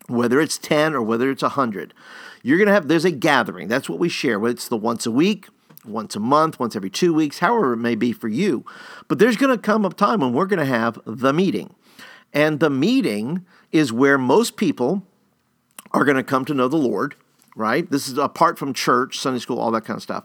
whether 0.08 0.40
it's 0.40 0.58
10 0.58 0.94
or 0.94 1.02
whether 1.02 1.30
it's 1.30 1.42
100. 1.42 1.94
You're 2.42 2.58
going 2.58 2.68
to 2.68 2.74
have, 2.74 2.88
there's 2.88 3.04
a 3.04 3.10
gathering. 3.10 3.68
That's 3.68 3.88
what 3.88 3.98
we 3.98 4.08
share. 4.08 4.38
Whether 4.38 4.54
it's 4.54 4.68
the 4.68 4.76
once 4.76 5.06
a 5.06 5.10
week, 5.10 5.48
once 5.84 6.16
a 6.16 6.20
month, 6.20 6.58
once 6.58 6.76
every 6.76 6.90
two 6.90 7.14
weeks, 7.14 7.38
however 7.38 7.72
it 7.74 7.78
may 7.78 7.94
be 7.94 8.12
for 8.12 8.28
you. 8.28 8.64
But 9.08 9.18
there's 9.18 9.36
going 9.36 9.56
to 9.56 9.60
come 9.60 9.84
a 9.84 9.90
time 9.90 10.20
when 10.20 10.32
we're 10.32 10.46
going 10.46 10.58
to 10.58 10.66
have 10.66 10.98
the 11.06 11.32
meeting. 11.32 11.74
And 12.32 12.60
the 12.60 12.70
meeting 12.70 13.44
is 13.72 13.92
where 13.92 14.18
most 14.18 14.56
people 14.56 15.06
are 15.92 16.04
going 16.04 16.16
to 16.16 16.22
come 16.22 16.44
to 16.46 16.54
know 16.54 16.68
the 16.68 16.76
Lord, 16.76 17.14
right? 17.54 17.88
This 17.90 18.08
is 18.08 18.18
apart 18.18 18.58
from 18.58 18.74
church, 18.74 19.18
Sunday 19.18 19.38
school, 19.38 19.58
all 19.58 19.70
that 19.70 19.84
kind 19.84 19.96
of 19.96 20.02
stuff, 20.02 20.24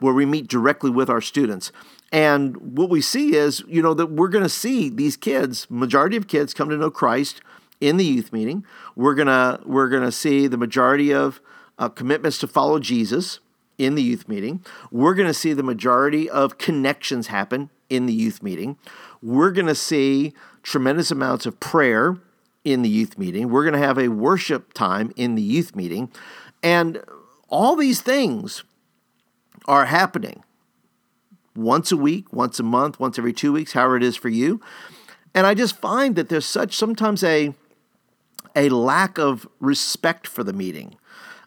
where 0.00 0.12
we 0.12 0.26
meet 0.26 0.48
directly 0.48 0.90
with 0.90 1.08
our 1.08 1.22
students. 1.22 1.72
And 2.12 2.76
what 2.76 2.90
we 2.90 3.00
see 3.00 3.34
is, 3.34 3.64
you 3.66 3.82
know, 3.82 3.94
that 3.94 4.10
we're 4.10 4.28
going 4.28 4.44
to 4.44 4.48
see 4.48 4.88
these 4.88 5.16
kids, 5.16 5.66
majority 5.70 6.16
of 6.16 6.28
kids 6.28 6.54
come 6.54 6.68
to 6.68 6.76
know 6.76 6.90
Christ 6.90 7.40
in 7.80 7.96
the 7.96 8.04
youth 8.04 8.32
meeting. 8.32 8.64
We're 8.94 9.14
to 9.26 9.60
we're 9.64 9.88
to 9.88 10.12
see 10.12 10.46
the 10.46 10.56
majority 10.56 11.12
of 11.12 11.40
uh, 11.78 11.88
commitments 11.88 12.38
to 12.38 12.46
follow 12.46 12.78
Jesus 12.78 13.40
in 13.78 13.94
the 13.94 14.02
youth 14.02 14.28
meeting. 14.28 14.64
We're 14.90 15.14
to 15.28 15.34
see 15.34 15.52
the 15.52 15.62
majority 15.62 16.28
of 16.30 16.58
connections 16.58 17.26
happen 17.26 17.70
in 17.88 18.06
the 18.06 18.12
youth 18.12 18.42
meeting. 18.42 18.76
We're 19.22 19.52
to 19.66 19.74
see 19.74 20.32
tremendous 20.62 21.10
amounts 21.10 21.46
of 21.46 21.60
prayer 21.60 22.16
in 22.64 22.82
the 22.82 22.88
youth 22.88 23.18
meeting. 23.18 23.50
We're 23.50 23.64
to 23.74 23.86
have 23.86 23.98
a 23.98 24.08
worship 24.08 24.72
time 24.72 25.12
in 25.16 25.34
the 25.34 25.42
youth 25.42 25.76
meeting. 25.76 26.10
And 26.62 27.02
all 27.48 27.76
these 27.76 28.00
things 28.00 28.64
are 29.68 29.84
happening 29.84 30.42
once 31.54 31.92
a 31.92 31.96
week, 31.96 32.32
once 32.32 32.58
a 32.58 32.62
month, 32.62 32.98
once 32.98 33.18
every 33.18 33.32
two 33.32 33.52
weeks, 33.52 33.72
however 33.72 33.96
it 33.96 34.02
is 34.02 34.16
for 34.16 34.28
you. 34.28 34.60
And 35.34 35.46
I 35.46 35.54
just 35.54 35.76
find 35.76 36.16
that 36.16 36.28
there's 36.28 36.46
such 36.46 36.76
sometimes 36.76 37.22
a 37.22 37.54
a 38.56 38.68
lack 38.70 39.18
of 39.18 39.46
respect 39.60 40.26
for 40.26 40.42
the 40.42 40.52
meeting. 40.52 40.96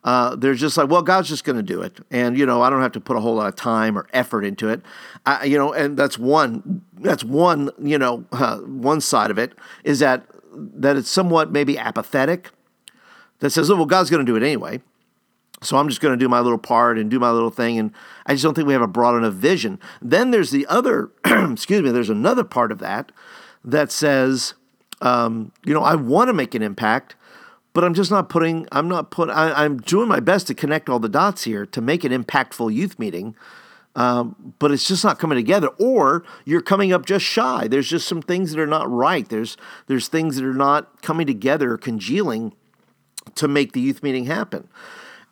Uh, 0.03 0.35
there's 0.35 0.61
just 0.61 0.77
like, 0.77 0.89
well, 0.89 1.01
God's 1.01 1.27
just 1.27 1.43
going 1.43 1.57
to 1.57 1.63
do 1.63 1.81
it, 1.81 1.99
and 2.09 2.37
you 2.37 2.45
know, 2.45 2.61
I 2.61 2.69
don't 2.69 2.81
have 2.81 2.93
to 2.93 3.01
put 3.01 3.17
a 3.17 3.19
whole 3.19 3.35
lot 3.35 3.47
of 3.47 3.55
time 3.55 3.97
or 3.97 4.07
effort 4.13 4.45
into 4.45 4.69
it. 4.69 4.81
I, 5.25 5.43
you 5.43 5.57
know, 5.57 5.73
and 5.73 5.97
that's 5.97 6.17
one. 6.17 6.83
That's 6.93 7.23
one. 7.23 7.69
You 7.77 7.97
know, 7.97 8.23
uh, 8.31 8.59
one 8.59 9.01
side 9.01 9.29
of 9.29 9.37
it 9.37 9.53
is 9.83 9.99
that 9.99 10.25
that 10.53 10.95
it's 10.95 11.09
somewhat 11.09 11.51
maybe 11.51 11.77
apathetic. 11.77 12.51
That 13.39 13.51
says, 13.51 13.69
oh, 13.69 13.75
well, 13.75 13.85
God's 13.85 14.09
going 14.09 14.25
to 14.25 14.29
do 14.29 14.35
it 14.35 14.43
anyway. 14.43 14.81
So 15.61 15.77
I'm 15.77 15.89
just 15.89 16.01
going 16.01 16.17
to 16.17 16.23
do 16.23 16.29
my 16.29 16.39
little 16.39 16.57
part 16.57 16.97
and 16.97 17.09
do 17.09 17.19
my 17.19 17.31
little 17.31 17.49
thing. 17.49 17.77
And 17.77 17.91
I 18.25 18.33
just 18.33 18.43
don't 18.43 18.53
think 18.53 18.67
we 18.67 18.73
have 18.73 18.81
a 18.81 18.87
broad 18.87 19.17
enough 19.17 19.33
vision. 19.33 19.79
Then 20.01 20.31
there's 20.31 20.51
the 20.51 20.65
other, 20.67 21.11
excuse 21.25 21.81
me, 21.81 21.91
there's 21.91 22.09
another 22.09 22.43
part 22.43 22.71
of 22.71 22.79
that 22.79 23.11
that 23.63 23.91
says, 23.91 24.53
um, 25.01 25.51
you 25.65 25.73
know, 25.73 25.83
I 25.83 25.95
want 25.95 26.29
to 26.29 26.33
make 26.33 26.55
an 26.55 26.61
impact, 26.61 27.15
but 27.73 27.83
I'm 27.83 27.93
just 27.93 28.11
not 28.11 28.29
putting, 28.29 28.67
I'm 28.71 28.87
not 28.87 29.11
put, 29.11 29.29
I, 29.29 29.65
am 29.65 29.77
doing 29.77 30.07
my 30.07 30.19
best 30.19 30.47
to 30.47 30.53
connect 30.53 30.89
all 30.89 30.99
the 30.99 31.09
dots 31.09 31.43
here 31.43 31.65
to 31.67 31.81
make 31.81 32.03
an 32.03 32.11
impactful 32.11 32.73
youth 32.73 32.99
meeting. 32.99 33.35
Um, 33.95 34.53
but 34.59 34.71
it's 34.71 34.87
just 34.87 35.03
not 35.03 35.19
coming 35.19 35.37
together, 35.37 35.67
or 35.79 36.23
you're 36.45 36.61
coming 36.61 36.93
up 36.93 37.05
just 37.05 37.25
shy. 37.25 37.67
There's 37.67 37.89
just 37.89 38.07
some 38.07 38.21
things 38.21 38.51
that 38.51 38.61
are 38.61 38.67
not 38.67 38.89
right. 38.89 39.27
There's 39.27 39.57
there's 39.87 40.07
things 40.07 40.35
that 40.35 40.45
are 40.45 40.53
not 40.53 41.01
coming 41.01 41.25
together, 41.25 41.75
congealing 41.75 42.53
to 43.35 43.47
make 43.47 43.73
the 43.73 43.81
youth 43.81 44.03
meeting 44.03 44.25
happen. 44.25 44.69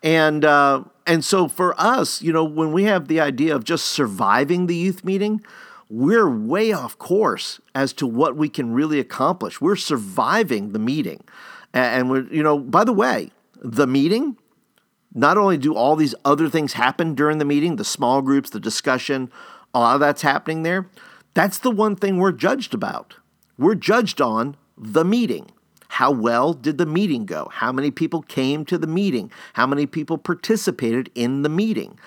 And 0.02 0.44
uh, 0.44 0.84
and 1.06 1.24
so 1.24 1.48
for 1.48 1.80
us, 1.80 2.20
you 2.20 2.32
know, 2.32 2.44
when 2.44 2.72
we 2.72 2.84
have 2.84 3.08
the 3.08 3.20
idea 3.20 3.54
of 3.54 3.64
just 3.64 3.86
surviving 3.86 4.66
the 4.66 4.76
youth 4.76 5.04
meeting, 5.04 5.40
we're 5.90 6.28
way 6.28 6.72
off 6.72 6.98
course 6.98 7.60
as 7.74 7.92
to 7.94 8.06
what 8.06 8.36
we 8.36 8.48
can 8.48 8.72
really 8.72 9.00
accomplish. 9.00 9.60
We're 9.60 9.76
surviving 9.76 10.72
the 10.72 10.78
meeting. 10.78 11.24
And 11.72 12.10
we're, 12.10 12.26
you 12.32 12.42
know, 12.42 12.58
by 12.58 12.84
the 12.84 12.92
way, 12.92 13.30
the 13.54 13.86
meeting, 13.86 14.36
not 15.14 15.38
only 15.38 15.56
do 15.56 15.74
all 15.74 15.96
these 15.96 16.14
other 16.24 16.48
things 16.48 16.74
happen 16.74 17.14
during 17.14 17.38
the 17.38 17.44
meeting, 17.44 17.76
the 17.76 17.84
small 17.84 18.20
groups, 18.22 18.50
the 18.50 18.60
discussion, 18.60 19.30
a 19.72 19.80
lot 19.80 19.94
of 19.94 20.00
that's 20.00 20.22
happening 20.22 20.62
there. 20.62 20.88
That's 21.34 21.58
the 21.58 21.70
one 21.70 21.96
thing 21.96 22.18
we're 22.18 22.32
judged 22.32 22.74
about. 22.74 23.16
We're 23.56 23.74
judged 23.74 24.20
on 24.20 24.56
the 24.76 25.04
meeting. 25.04 25.50
how 25.88 26.10
well 26.10 26.52
did 26.52 26.78
the 26.78 26.86
meeting 26.86 27.24
go? 27.24 27.48
How 27.52 27.72
many 27.72 27.90
people 27.90 28.22
came 28.22 28.64
to 28.66 28.78
the 28.78 28.86
meeting? 28.86 29.32
How 29.54 29.66
many 29.66 29.86
people 29.86 30.18
participated 30.18 31.10
in 31.14 31.42
the 31.42 31.48
meeting? 31.48 31.98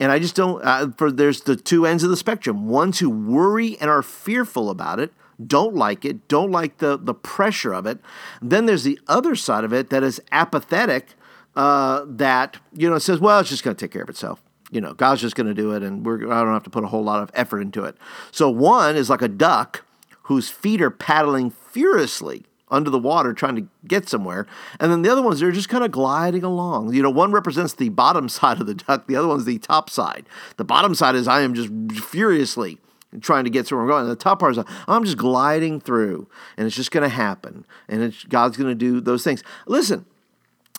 And 0.00 0.10
I 0.10 0.18
just 0.18 0.34
don't, 0.34 0.64
uh, 0.64 0.88
for 0.96 1.12
there's 1.12 1.42
the 1.42 1.54
two 1.54 1.86
ends 1.86 2.02
of 2.02 2.08
the 2.10 2.16
spectrum 2.16 2.68
ones 2.68 2.98
who 2.98 3.10
worry 3.10 3.76
and 3.80 3.90
are 3.90 4.02
fearful 4.02 4.70
about 4.70 4.98
it, 4.98 5.12
don't 5.46 5.74
like 5.74 6.04
it, 6.06 6.26
don't 6.26 6.50
like 6.50 6.78
the, 6.78 6.96
the 6.96 7.14
pressure 7.14 7.74
of 7.74 7.86
it. 7.86 8.00
Then 8.40 8.64
there's 8.64 8.84
the 8.84 8.98
other 9.06 9.36
side 9.36 9.62
of 9.62 9.72
it 9.74 9.90
that 9.90 10.02
is 10.02 10.20
apathetic, 10.32 11.14
uh, 11.54 12.04
that, 12.06 12.56
you 12.72 12.88
know, 12.88 12.98
says, 12.98 13.20
well, 13.20 13.40
it's 13.40 13.50
just 13.50 13.62
going 13.62 13.76
to 13.76 13.84
take 13.84 13.92
care 13.92 14.02
of 14.02 14.08
itself. 14.08 14.42
You 14.70 14.80
know, 14.80 14.94
God's 14.94 15.20
just 15.20 15.34
going 15.34 15.48
to 15.48 15.54
do 15.54 15.72
it, 15.72 15.82
and 15.82 16.06
we're, 16.06 16.32
I 16.32 16.42
don't 16.42 16.52
have 16.52 16.62
to 16.64 16.70
put 16.70 16.84
a 16.84 16.86
whole 16.86 17.02
lot 17.02 17.22
of 17.22 17.30
effort 17.34 17.60
into 17.60 17.84
it. 17.84 17.96
So 18.30 18.48
one 18.48 18.96
is 18.96 19.10
like 19.10 19.20
a 19.22 19.28
duck 19.28 19.84
whose 20.24 20.48
feet 20.48 20.80
are 20.80 20.90
paddling 20.90 21.50
furiously 21.50 22.46
under 22.70 22.90
the 22.90 22.98
water 22.98 23.32
trying 23.32 23.56
to 23.56 23.66
get 23.86 24.08
somewhere. 24.08 24.46
And 24.78 24.92
then 24.92 25.02
the 25.02 25.10
other 25.10 25.22
ones, 25.22 25.40
they're 25.40 25.52
just 25.52 25.68
kind 25.68 25.84
of 25.84 25.90
gliding 25.90 26.44
along. 26.44 26.94
You 26.94 27.02
know, 27.02 27.10
one 27.10 27.32
represents 27.32 27.74
the 27.74 27.88
bottom 27.88 28.28
side 28.28 28.60
of 28.60 28.66
the 28.66 28.74
duck, 28.74 29.06
the 29.06 29.16
other 29.16 29.28
one's 29.28 29.44
the 29.44 29.58
top 29.58 29.90
side. 29.90 30.26
The 30.56 30.64
bottom 30.64 30.94
side 30.94 31.14
is 31.14 31.28
I 31.28 31.42
am 31.42 31.54
just 31.54 31.70
furiously 32.04 32.78
trying 33.20 33.44
to 33.44 33.50
get 33.50 33.66
to 33.66 33.74
where 33.74 33.82
I'm 33.82 33.88
going. 33.88 34.02
And 34.02 34.10
the 34.10 34.16
top 34.16 34.38
part 34.40 34.56
is 34.56 34.64
I'm 34.86 35.04
just 35.04 35.16
gliding 35.16 35.80
through, 35.80 36.28
and 36.56 36.66
it's 36.66 36.76
just 36.76 36.90
going 36.92 37.02
to 37.02 37.14
happen. 37.14 37.64
And 37.88 38.14
God's 38.28 38.56
going 38.56 38.68
to 38.68 38.74
do 38.74 39.00
those 39.00 39.24
things. 39.24 39.42
Listen, 39.66 40.06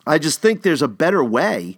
I 0.08 0.18
just 0.18 0.42
think 0.42 0.62
there's 0.62 0.82
a 0.82 0.88
better 0.88 1.24
way. 1.24 1.78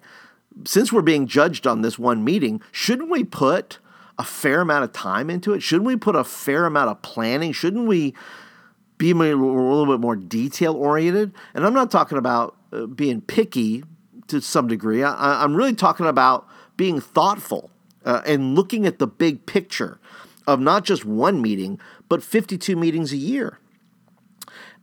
Since 0.65 0.93
we're 0.93 1.01
being 1.01 1.25
judged 1.25 1.65
on 1.65 1.81
this 1.81 1.97
one 1.97 2.23
meeting, 2.23 2.61
shouldn't 2.71 3.09
we 3.09 3.23
put 3.23 3.79
a 4.19 4.23
fair 4.23 4.61
amount 4.61 4.83
of 4.83 4.93
time 4.93 5.31
into 5.31 5.53
it? 5.53 5.61
Shouldn't 5.61 5.87
we 5.87 5.95
put 5.95 6.15
a 6.15 6.23
fair 6.23 6.65
amount 6.65 6.91
of 6.91 7.01
planning? 7.01 7.51
Shouldn't 7.51 7.87
we 7.87 8.13
be 8.97 9.11
a 9.11 9.15
little 9.15 9.85
bit 9.85 9.99
more 9.99 10.15
detail 10.15 10.75
oriented? 10.75 11.33
And 11.53 11.65
I'm 11.65 11.73
not 11.73 11.91
talking 11.91 12.17
about 12.17 12.55
uh, 12.71 12.85
being 12.85 13.21
picky 13.21 13.83
to 14.27 14.41
some 14.41 14.67
degree. 14.67 15.03
I, 15.03 15.43
am 15.43 15.55
really 15.55 15.75
talking 15.75 16.05
about 16.05 16.47
being 16.77 16.99
thoughtful 16.99 17.69
uh, 18.05 18.21
and 18.25 18.55
looking 18.55 18.85
at 18.85 18.99
the 18.99 19.07
big 19.07 19.45
picture 19.45 19.99
of 20.47 20.59
not 20.59 20.83
just 20.83 21.05
one 21.05 21.41
meeting, 21.41 21.79
but 22.09 22.23
52 22.23 22.75
meetings 22.75 23.11
a 23.13 23.17
year. 23.17 23.59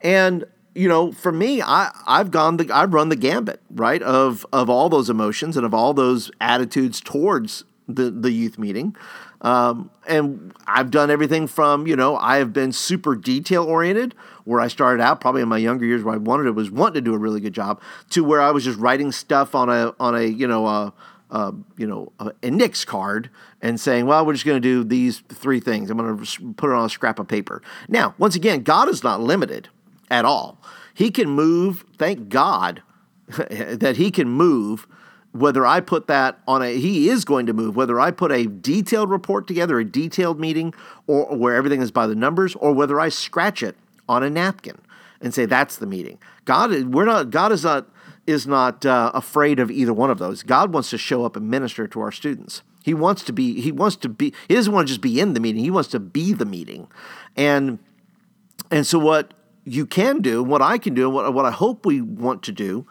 And 0.00 0.44
you 0.74 0.88
know, 0.88 1.10
for 1.10 1.32
me, 1.32 1.60
I, 1.60 1.90
I've 2.06 2.30
gone 2.30 2.56
the 2.56 2.70
I've 2.72 2.94
run 2.94 3.08
the 3.08 3.16
gambit, 3.16 3.60
right, 3.70 4.02
of 4.02 4.46
of 4.52 4.70
all 4.70 4.88
those 4.88 5.10
emotions 5.10 5.56
and 5.56 5.66
of 5.66 5.74
all 5.74 5.92
those 5.92 6.30
attitudes 6.40 7.00
towards 7.00 7.64
the, 7.88 8.10
the 8.10 8.30
youth 8.30 8.58
meeting. 8.58 8.96
Um, 9.42 9.90
and 10.06 10.52
I've 10.66 10.90
done 10.90 11.10
everything 11.10 11.46
from, 11.46 11.86
you 11.86 11.96
know, 11.96 12.16
I 12.16 12.36
have 12.38 12.52
been 12.52 12.72
super 12.72 13.14
detail 13.14 13.64
oriented, 13.64 14.14
where 14.44 14.60
I 14.60 14.68
started 14.68 15.02
out 15.02 15.20
probably 15.20 15.42
in 15.42 15.48
my 15.48 15.58
younger 15.58 15.86
years 15.86 16.02
where 16.02 16.14
I 16.14 16.18
wanted 16.18 16.44
to 16.44 16.52
was 16.52 16.70
wanting 16.70 16.94
to 16.94 17.00
do 17.00 17.14
a 17.14 17.18
really 17.18 17.40
good 17.40 17.54
job, 17.54 17.80
to 18.10 18.22
where 18.22 18.40
I 18.40 18.50
was 18.50 18.64
just 18.64 18.78
writing 18.78 19.12
stuff 19.12 19.54
on 19.54 19.68
a 19.68 19.94
on 19.98 20.14
a 20.14 20.24
you 20.24 20.46
know 20.46 20.66
a, 20.66 21.54
you 21.76 21.86
know 21.86 22.12
a, 22.18 22.32
a 22.42 22.50
Nix 22.50 22.84
card 22.84 23.30
and 23.62 23.80
saying, 23.80 24.06
well, 24.06 24.26
we're 24.26 24.34
just 24.34 24.44
going 24.44 24.60
to 24.60 24.68
do 24.68 24.84
these 24.84 25.20
three 25.28 25.60
things. 25.60 25.90
I'm 25.90 25.96
going 25.96 26.18
to 26.18 26.54
put 26.54 26.70
it 26.70 26.74
on 26.74 26.84
a 26.84 26.90
scrap 26.90 27.18
of 27.18 27.28
paper. 27.28 27.62
Now, 27.88 28.14
once 28.18 28.34
again, 28.34 28.62
God 28.62 28.88
is 28.88 29.02
not 29.02 29.20
limited 29.20 29.68
at 30.10 30.24
all. 30.24 30.60
He 30.92 31.10
can 31.10 31.30
move. 31.30 31.84
Thank 31.96 32.28
God 32.28 32.82
that 33.28 33.96
He 33.96 34.10
can 34.10 34.28
move 34.28 34.86
whether 35.32 35.64
I 35.64 35.80
put 35.80 36.06
that 36.08 36.40
on 36.48 36.62
a, 36.62 36.76
he 36.76 37.08
is 37.08 37.24
going 37.24 37.46
to 37.46 37.52
move, 37.52 37.76
whether 37.76 38.00
I 38.00 38.10
put 38.10 38.32
a 38.32 38.46
detailed 38.46 39.10
report 39.10 39.46
together, 39.46 39.78
a 39.78 39.84
detailed 39.84 40.40
meeting, 40.40 40.74
or 41.06 41.36
where 41.36 41.54
everything 41.54 41.80
is 41.80 41.90
by 41.90 42.06
the 42.06 42.14
numbers, 42.14 42.56
or 42.56 42.72
whether 42.72 42.98
I 42.98 43.10
scratch 43.10 43.62
it 43.62 43.76
on 44.08 44.22
a 44.22 44.30
napkin 44.30 44.80
and 45.20 45.32
say 45.32 45.46
that's 45.46 45.76
the 45.76 45.86
meeting. 45.86 46.18
God, 46.44 46.72
we're 46.92 47.04
not. 47.04 47.30
God 47.30 47.52
is 47.52 47.62
not 47.62 47.88
is 48.26 48.46
not 48.46 48.84
uh, 48.84 49.10
afraid 49.14 49.60
of 49.60 49.70
either 49.70 49.92
one 49.92 50.10
of 50.10 50.18
those. 50.18 50.42
God 50.42 50.72
wants 50.72 50.90
to 50.90 50.98
show 50.98 51.24
up 51.24 51.36
and 51.36 51.48
minister 51.48 51.86
to 51.86 52.00
our 52.00 52.12
students. 52.12 52.62
He 52.82 52.94
wants 52.94 53.22
to 53.24 53.32
be. 53.32 53.60
He 53.60 53.70
wants 53.70 53.96
to 53.96 54.08
be. 54.08 54.32
He 54.48 54.54
doesn't 54.54 54.72
want 54.72 54.88
to 54.88 54.90
just 54.90 55.00
be 55.00 55.20
in 55.20 55.34
the 55.34 55.40
meeting. 55.40 55.62
He 55.62 55.70
wants 55.70 55.90
to 55.90 56.00
be 56.00 56.32
the 56.32 56.46
meeting, 56.46 56.88
and 57.36 57.78
and 58.70 58.86
so 58.86 58.98
what 58.98 59.34
you 59.64 59.86
can 59.86 60.22
do, 60.22 60.42
what 60.42 60.62
I 60.62 60.78
can 60.78 60.94
do, 60.94 61.04
and 61.04 61.14
what 61.14 61.32
what 61.32 61.44
I 61.44 61.50
hope 61.50 61.86
we 61.86 62.00
want 62.00 62.42
to 62.44 62.52
do 62.52 62.86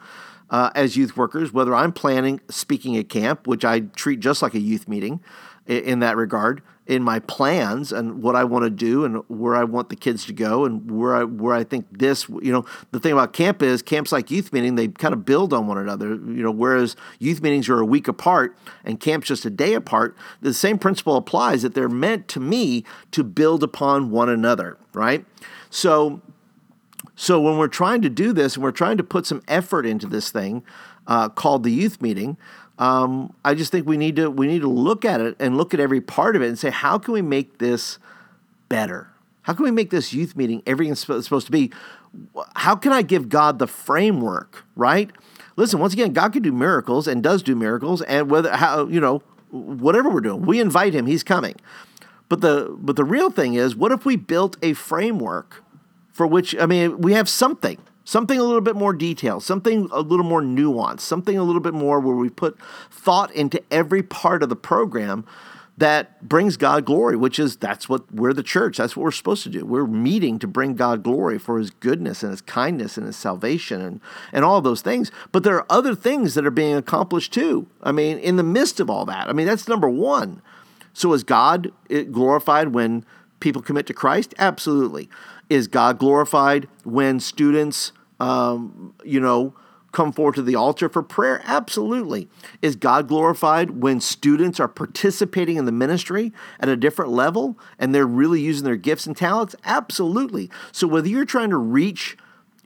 uh, 0.50 0.70
as 0.74 0.96
youth 0.96 1.16
workers, 1.16 1.52
whether 1.52 1.74
I'm 1.74 1.92
planning 1.92 2.40
speaking 2.48 2.96
at 2.96 3.08
camp, 3.08 3.46
which 3.46 3.64
I 3.64 3.80
treat 3.80 4.20
just 4.20 4.42
like 4.42 4.54
a 4.54 4.60
youth 4.60 4.88
meeting 4.88 5.20
in, 5.66 5.84
in 5.84 5.98
that 6.00 6.16
regard, 6.16 6.62
in 6.90 7.04
my 7.04 7.20
plans 7.20 7.92
and 7.92 8.20
what 8.20 8.34
I 8.34 8.42
want 8.42 8.64
to 8.64 8.70
do 8.70 9.04
and 9.04 9.22
where 9.28 9.54
I 9.54 9.62
want 9.62 9.90
the 9.90 9.96
kids 9.96 10.24
to 10.26 10.32
go 10.32 10.64
and 10.64 10.90
where 10.90 11.14
I 11.14 11.22
where 11.22 11.54
I 11.54 11.62
think 11.62 11.86
this 11.96 12.28
you 12.28 12.50
know 12.50 12.64
the 12.90 12.98
thing 12.98 13.12
about 13.12 13.32
camp 13.32 13.62
is 13.62 13.80
camps 13.80 14.10
like 14.10 14.28
youth 14.28 14.52
meeting 14.52 14.74
they 14.74 14.88
kind 14.88 15.14
of 15.14 15.24
build 15.24 15.52
on 15.52 15.68
one 15.68 15.78
another 15.78 16.08
you 16.08 16.42
know 16.42 16.50
whereas 16.50 16.96
youth 17.20 17.42
meetings 17.42 17.68
are 17.68 17.78
a 17.78 17.84
week 17.84 18.08
apart 18.08 18.58
and 18.84 18.98
camp's 18.98 19.28
just 19.28 19.44
a 19.44 19.50
day 19.50 19.74
apart 19.74 20.16
the 20.40 20.52
same 20.52 20.78
principle 20.78 21.16
applies 21.16 21.62
that 21.62 21.74
they're 21.74 21.88
meant 21.88 22.26
to 22.26 22.40
me 22.40 22.82
to 23.12 23.22
build 23.22 23.62
upon 23.62 24.10
one 24.10 24.28
another 24.28 24.76
right? 24.92 25.24
So 25.70 26.20
so 27.20 27.38
when 27.38 27.58
we're 27.58 27.68
trying 27.68 28.00
to 28.00 28.08
do 28.08 28.32
this 28.32 28.54
and 28.54 28.64
we're 28.64 28.70
trying 28.70 28.96
to 28.96 29.04
put 29.04 29.26
some 29.26 29.42
effort 29.46 29.84
into 29.84 30.06
this 30.06 30.30
thing 30.30 30.64
uh, 31.06 31.28
called 31.28 31.64
the 31.64 31.70
youth 31.70 32.00
meeting, 32.00 32.38
um, 32.78 33.34
I 33.44 33.52
just 33.52 33.70
think 33.70 33.86
we 33.86 33.98
need 33.98 34.16
to 34.16 34.30
we 34.30 34.46
need 34.46 34.62
to 34.62 34.70
look 34.70 35.04
at 35.04 35.20
it 35.20 35.36
and 35.38 35.58
look 35.58 35.74
at 35.74 35.80
every 35.80 36.00
part 36.00 36.34
of 36.34 36.40
it 36.40 36.48
and 36.48 36.58
say 36.58 36.70
how 36.70 36.96
can 36.96 37.12
we 37.12 37.20
make 37.20 37.58
this 37.58 37.98
better? 38.70 39.10
How 39.42 39.52
can 39.52 39.64
we 39.64 39.70
make 39.70 39.90
this 39.90 40.14
youth 40.14 40.34
meeting 40.34 40.62
everything 40.66 40.92
it's 40.92 41.02
supposed 41.02 41.44
to 41.44 41.52
be? 41.52 41.70
How 42.56 42.74
can 42.74 42.90
I 42.90 43.02
give 43.02 43.28
God 43.28 43.58
the 43.58 43.66
framework? 43.66 44.64
Right? 44.74 45.10
Listen, 45.56 45.78
once 45.78 45.92
again, 45.92 46.14
God 46.14 46.32
can 46.32 46.40
do 46.40 46.52
miracles 46.52 47.06
and 47.06 47.22
does 47.22 47.42
do 47.42 47.54
miracles, 47.54 48.00
and 48.00 48.30
whether 48.30 48.56
how 48.56 48.86
you 48.86 48.98
know 48.98 49.18
whatever 49.50 50.08
we're 50.08 50.22
doing, 50.22 50.40
we 50.40 50.58
invite 50.58 50.94
Him. 50.94 51.04
He's 51.04 51.22
coming. 51.22 51.56
But 52.30 52.40
the 52.40 52.74
but 52.78 52.96
the 52.96 53.04
real 53.04 53.30
thing 53.30 53.52
is, 53.52 53.76
what 53.76 53.92
if 53.92 54.06
we 54.06 54.16
built 54.16 54.56
a 54.62 54.72
framework? 54.72 55.62
For 56.20 56.26
which, 56.26 56.54
I 56.60 56.66
mean, 56.66 57.00
we 57.00 57.14
have 57.14 57.30
something, 57.30 57.78
something 58.04 58.38
a 58.38 58.44
little 58.44 58.60
bit 58.60 58.76
more 58.76 58.92
detailed, 58.92 59.42
something 59.42 59.88
a 59.90 60.00
little 60.00 60.26
more 60.26 60.42
nuanced, 60.42 61.00
something 61.00 61.38
a 61.38 61.42
little 61.42 61.62
bit 61.62 61.72
more 61.72 61.98
where 61.98 62.14
we 62.14 62.28
put 62.28 62.58
thought 62.90 63.32
into 63.32 63.62
every 63.70 64.02
part 64.02 64.42
of 64.42 64.50
the 64.50 64.54
program 64.54 65.24
that 65.78 66.28
brings 66.28 66.58
God 66.58 66.84
glory, 66.84 67.16
which 67.16 67.38
is 67.38 67.56
that's 67.56 67.88
what 67.88 68.12
we're 68.12 68.34
the 68.34 68.42
church. 68.42 68.76
That's 68.76 68.94
what 68.94 69.04
we're 69.04 69.12
supposed 69.12 69.44
to 69.44 69.48
do. 69.48 69.64
We're 69.64 69.86
meeting 69.86 70.38
to 70.40 70.46
bring 70.46 70.74
God 70.74 71.02
glory 71.02 71.38
for 71.38 71.58
his 71.58 71.70
goodness 71.70 72.22
and 72.22 72.32
his 72.32 72.42
kindness 72.42 72.98
and 72.98 73.06
his 73.06 73.16
salvation 73.16 73.80
and, 73.80 73.98
and 74.30 74.44
all 74.44 74.60
those 74.60 74.82
things. 74.82 75.10
But 75.32 75.42
there 75.42 75.56
are 75.56 75.64
other 75.70 75.94
things 75.94 76.34
that 76.34 76.44
are 76.44 76.50
being 76.50 76.76
accomplished 76.76 77.32
too. 77.32 77.66
I 77.82 77.92
mean, 77.92 78.18
in 78.18 78.36
the 78.36 78.42
midst 78.42 78.78
of 78.78 78.90
all 78.90 79.06
that. 79.06 79.30
I 79.30 79.32
mean, 79.32 79.46
that's 79.46 79.68
number 79.68 79.88
one. 79.88 80.42
So 80.92 81.14
is 81.14 81.24
God 81.24 81.72
eh, 81.88 82.02
glorified 82.02 82.74
when 82.74 83.06
people 83.40 83.62
commit 83.62 83.86
to 83.86 83.94
Christ? 83.94 84.34
Absolutely. 84.38 85.08
Is 85.50 85.66
God 85.66 85.98
glorified 85.98 86.68
when 86.84 87.20
students, 87.20 87.92
um, 88.20 88.94
you 89.04 89.20
know, 89.20 89.54
come 89.92 90.12
forward 90.12 90.36
to 90.36 90.42
the 90.42 90.54
altar 90.54 90.88
for 90.88 91.02
prayer? 91.02 91.42
Absolutely. 91.44 92.28
Is 92.62 92.76
God 92.76 93.08
glorified 93.08 93.82
when 93.82 94.00
students 94.00 94.60
are 94.60 94.68
participating 94.68 95.56
in 95.56 95.64
the 95.64 95.72
ministry 95.72 96.32
at 96.60 96.68
a 96.68 96.76
different 96.76 97.10
level 97.10 97.58
and 97.78 97.94
they're 97.94 98.06
really 98.06 98.40
using 98.40 98.64
their 98.64 98.76
gifts 98.76 99.06
and 99.06 99.16
talents? 99.16 99.56
Absolutely. 99.64 100.48
So 100.72 100.86
whether 100.86 101.08
you're 101.08 101.24
trying 101.24 101.50
to 101.50 101.56
reach, 101.56 102.16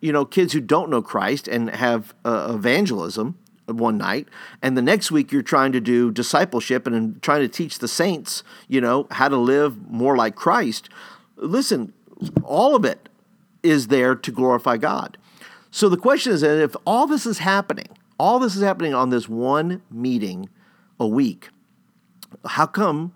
you 0.01 0.13
know, 0.13 0.27
kids 0.27 0.53
who 0.53 0.61
don't 0.61 0.91
know 0.91 1.03
Christ 1.03 1.49
and 1.49 1.71
have 1.71 2.15
uh, 2.25 2.53
evangelism 2.55 3.39
one 3.67 3.97
night 3.97 4.29
and 4.61 4.77
the 4.77 4.83
next 4.83 5.11
week 5.11 5.33
you're 5.33 5.41
trying 5.41 5.73
to 5.73 5.81
do 5.81 6.11
discipleship 6.11 6.87
and, 6.87 7.23
trying 7.23 7.41
to 7.41 7.49
teach 7.49 7.79
the 7.79 7.89
saints, 7.89 8.43
you 8.69 8.79
know, 8.79 9.07
how 9.11 9.27
to 9.27 9.39
live 9.39 9.91
more 9.91 10.19
like 10.19 10.35
Christ. 10.35 10.91
Listen, 11.37 11.95
all 12.43 12.75
of 12.75 12.85
it 12.85 13.09
is 13.63 13.89
there 13.89 14.15
to 14.15 14.31
glorify 14.31 14.77
God. 14.77 15.19
So 15.71 15.89
the 15.89 15.97
question 15.97 16.33
is 16.33 16.43
if 16.43 16.77
all 16.87 17.07
this 17.07 17.27
is 17.27 17.39
happening, 17.39 17.89
all 18.19 18.39
this 18.39 18.55
is 18.55 18.63
happening 18.63 18.95
on 18.95 19.11
this 19.11 19.29
one 19.29 19.83
meeting 19.91 20.49
a 21.01 21.07
week, 21.07 21.49
how 22.47 22.67
come 22.67 23.15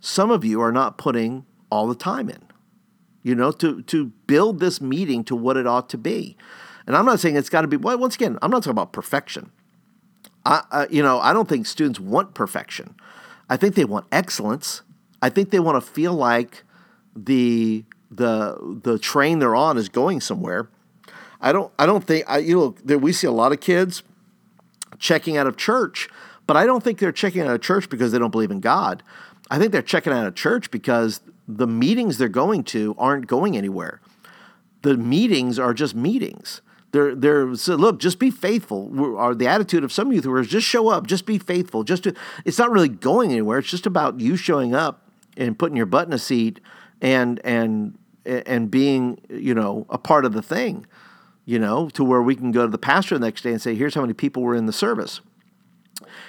some 0.00 0.30
of 0.30 0.44
you 0.44 0.60
are 0.60 0.72
not 0.72 0.98
putting 0.98 1.44
all 1.70 1.86
the 1.86 1.94
time 1.94 2.28
in? 2.28 2.42
You 3.22 3.34
know, 3.34 3.52
to, 3.52 3.82
to 3.82 4.06
build 4.26 4.58
this 4.58 4.80
meeting 4.80 5.22
to 5.24 5.36
what 5.36 5.56
it 5.56 5.66
ought 5.66 5.88
to 5.90 5.98
be. 5.98 6.36
And 6.86 6.96
I'm 6.96 7.04
not 7.04 7.20
saying 7.20 7.36
it's 7.36 7.48
got 7.48 7.60
to 7.62 7.68
be, 7.68 7.76
well, 7.76 7.98
once 7.98 8.16
again, 8.16 8.38
I'm 8.42 8.50
not 8.50 8.62
talking 8.62 8.72
about 8.72 8.92
perfection. 8.92 9.52
I, 10.44 10.62
I, 10.70 10.86
you 10.88 11.02
know, 11.02 11.20
I 11.20 11.32
don't 11.32 11.48
think 11.48 11.66
students 11.66 12.00
want 12.00 12.34
perfection. 12.34 12.96
I 13.48 13.56
think 13.56 13.74
they 13.74 13.84
want 13.84 14.06
excellence. 14.10 14.82
I 15.20 15.28
think 15.28 15.50
they 15.50 15.60
want 15.60 15.82
to 15.82 15.88
feel 15.88 16.14
like 16.14 16.64
the 17.14 17.84
the 18.14 18.80
the 18.82 18.98
train 18.98 19.38
they're 19.38 19.56
on 19.56 19.78
is 19.78 19.88
going 19.88 20.20
somewhere. 20.20 20.68
I 21.40 21.52
don't 21.52 21.72
I 21.78 21.86
don't 21.86 22.04
think 22.04 22.24
I 22.28 22.38
you 22.38 22.54
know 22.54 22.74
that 22.84 22.98
we 23.00 23.12
see 23.12 23.26
a 23.26 23.32
lot 23.32 23.52
of 23.52 23.60
kids 23.60 24.02
checking 24.98 25.36
out 25.36 25.46
of 25.46 25.56
church, 25.56 26.08
but 26.46 26.56
I 26.56 26.66
don't 26.66 26.82
think 26.84 26.98
they're 26.98 27.12
checking 27.12 27.42
out 27.42 27.54
of 27.54 27.60
church 27.60 27.88
because 27.88 28.12
they 28.12 28.18
don't 28.18 28.30
believe 28.30 28.50
in 28.50 28.60
God. 28.60 29.02
I 29.50 29.58
think 29.58 29.72
they're 29.72 29.82
checking 29.82 30.12
out 30.12 30.26
of 30.26 30.34
church 30.34 30.70
because 30.70 31.20
the 31.48 31.66
meetings 31.66 32.18
they're 32.18 32.28
going 32.28 32.64
to 32.64 32.94
aren't 32.98 33.26
going 33.26 33.56
anywhere. 33.56 34.00
the 34.82 34.96
meetings 34.96 35.58
are 35.58 35.74
just 35.74 35.94
meetings. 35.94 36.60
They're, 36.92 37.14
they're 37.14 37.54
so 37.54 37.76
look, 37.76 37.98
just 37.98 38.18
be 38.18 38.30
faithful. 38.30 38.90
Or 39.16 39.34
the 39.34 39.46
attitude 39.46 39.82
of 39.82 39.92
some 39.92 40.12
youth 40.12 40.26
workers, 40.26 40.48
just 40.48 40.66
show 40.66 40.88
up, 40.88 41.06
just 41.06 41.24
be 41.24 41.38
faithful. 41.38 41.84
Just 41.84 42.04
to, 42.04 42.14
it's 42.44 42.58
not 42.58 42.70
really 42.70 42.88
going 42.88 43.30
anywhere. 43.30 43.58
It's 43.58 43.70
just 43.70 43.86
about 43.86 44.20
you 44.20 44.36
showing 44.36 44.74
up 44.74 45.08
and 45.36 45.58
putting 45.58 45.76
your 45.76 45.86
butt 45.86 46.06
in 46.06 46.12
a 46.12 46.18
seat 46.18 46.60
and 47.00 47.40
and 47.44 47.96
and 48.24 48.70
being 48.70 49.20
you 49.28 49.54
know 49.54 49.86
a 49.88 49.98
part 49.98 50.24
of 50.24 50.32
the 50.32 50.42
thing, 50.42 50.86
you 51.44 51.58
know, 51.58 51.88
to 51.90 52.04
where 52.04 52.22
we 52.22 52.36
can 52.36 52.52
go 52.52 52.62
to 52.62 52.70
the 52.70 52.78
pastor 52.78 53.18
the 53.18 53.26
next 53.26 53.42
day 53.42 53.50
and 53.50 53.60
say, 53.60 53.74
here's 53.74 53.94
how 53.94 54.00
many 54.00 54.12
people 54.12 54.42
were 54.42 54.54
in 54.54 54.66
the 54.66 54.72
service. 54.72 55.20